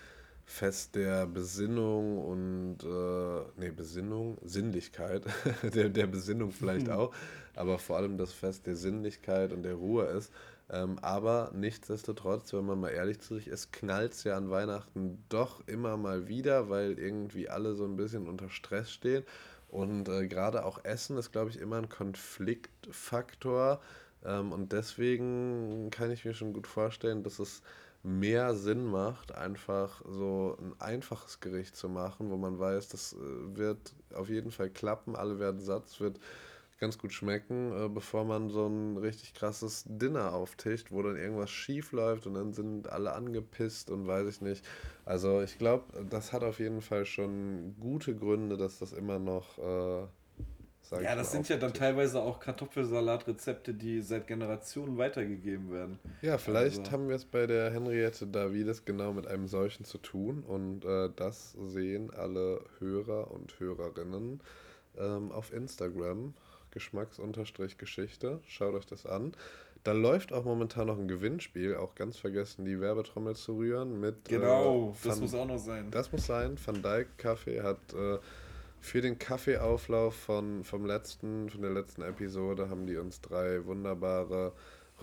[0.46, 5.24] Fest der Besinnung und, äh, nee, Besinnung, Sinnlichkeit,
[5.74, 7.14] der, der Besinnung vielleicht auch,
[7.56, 10.34] aber vor allem das Fest der Sinnlichkeit und der Ruhe ist.
[10.74, 15.24] Ähm, aber nichtsdestotrotz, wenn man mal ehrlich zu sich ist, knallt es ja an Weihnachten
[15.30, 19.24] doch immer mal wieder, weil irgendwie alle so ein bisschen unter Stress stehen.
[19.70, 23.82] Und äh, gerade auch Essen ist, glaube ich, immer ein Konfliktfaktor.
[24.26, 27.62] Ähm, und deswegen kann ich mir schon gut vorstellen, dass es
[28.02, 33.18] mehr Sinn macht, einfach so ein einfaches Gericht zu machen, wo man weiß, das äh,
[33.58, 36.20] wird auf jeden Fall klappen, alle werden satt, wird
[36.84, 41.50] ganz gut schmecken, äh, bevor man so ein richtig krasses Dinner auftischt, wo dann irgendwas
[41.50, 44.66] schief läuft und dann sind alle angepisst und weiß ich nicht.
[45.06, 49.58] Also ich glaube, das hat auf jeden Fall schon gute Gründe, dass das immer noch
[49.60, 50.08] äh,
[51.02, 56.00] Ja, das sind ja dann teilweise auch Kartoffelsalatrezepte, die seit Generationen weitergegeben werden.
[56.22, 56.92] Ja, vielleicht also.
[56.92, 61.10] haben wir es bei der Henriette Davides genau mit einem solchen zu tun und äh,
[61.16, 64.42] das sehen alle Hörer und Hörerinnen
[64.98, 66.34] ähm, auf Instagram.
[66.74, 68.40] Geschmacks-Geschichte.
[68.48, 69.34] Schaut euch das an.
[69.84, 74.26] Da läuft auch momentan noch ein Gewinnspiel, auch ganz vergessen, die Werbetrommel zu rühren mit.
[74.26, 75.92] Genau, äh, Van, das muss auch noch sein.
[75.92, 76.58] Das muss sein.
[76.64, 78.18] Van Dyke Kaffee hat äh,
[78.80, 84.54] für den Kaffeeauflauf von, vom letzten, von der letzten Episode haben die uns drei wunderbare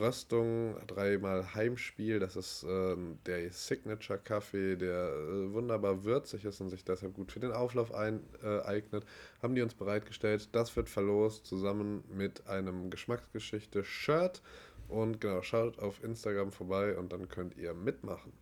[0.01, 2.19] Röstungen, dreimal Heimspiel.
[2.19, 2.97] Das ist äh,
[3.27, 7.93] der Signature Kaffee, der äh, wunderbar würzig ist und sich deshalb gut für den Auflauf
[7.93, 9.05] ein, äh, eignet.
[9.43, 10.49] Haben die uns bereitgestellt.
[10.53, 14.43] Das wird verlost zusammen mit einem Geschmacksgeschichte-Shirt
[14.89, 18.33] und genau, schaut auf Instagram vorbei und dann könnt ihr mitmachen.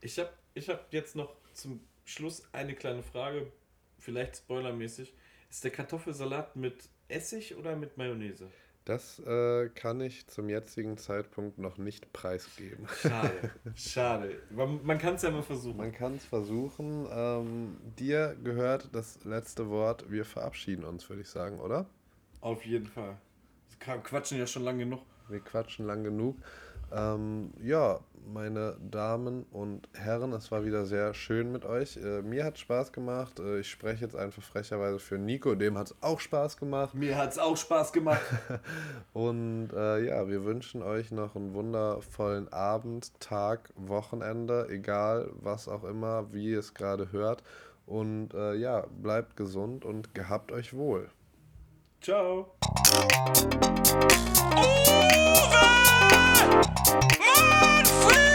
[0.00, 3.50] Ich habe ich hab jetzt noch zum Schluss eine kleine Frage,
[3.98, 5.12] vielleicht spoilermäßig.
[5.50, 8.48] Ist der Kartoffelsalat mit Essig oder mit Mayonnaise?
[8.88, 12.86] Das äh, kann ich zum jetzigen Zeitpunkt noch nicht preisgeben.
[13.02, 14.40] Schade, schade.
[14.48, 15.76] Man, man kann es ja mal versuchen.
[15.76, 17.06] Man kann es versuchen.
[17.10, 20.10] Ähm, dir gehört das letzte Wort.
[20.10, 21.84] Wir verabschieden uns, würde ich sagen, oder?
[22.40, 23.18] Auf jeden Fall
[23.78, 25.02] quatschen ja schon lange genug.
[25.28, 26.38] Wir quatschen lang genug.
[26.92, 28.00] Ähm, ja,
[28.32, 31.96] meine Damen und Herren, es war wieder sehr schön mit euch.
[31.96, 33.40] Äh, mir hat Spaß gemacht.
[33.40, 36.94] Äh, ich spreche jetzt einfach frecherweise für Nico, dem hat es auch Spaß gemacht.
[36.94, 38.22] Mir hat es auch Spaß gemacht.
[39.12, 45.84] und äh, ja, wir wünschen euch noch einen wundervollen Abend, Tag, Wochenende, egal was auch
[45.84, 47.42] immer, wie ihr es gerade hört.
[47.86, 51.08] Und äh, ja, bleibt gesund und gehabt euch wohl.
[52.00, 52.52] Ciao.
[56.90, 58.27] And free!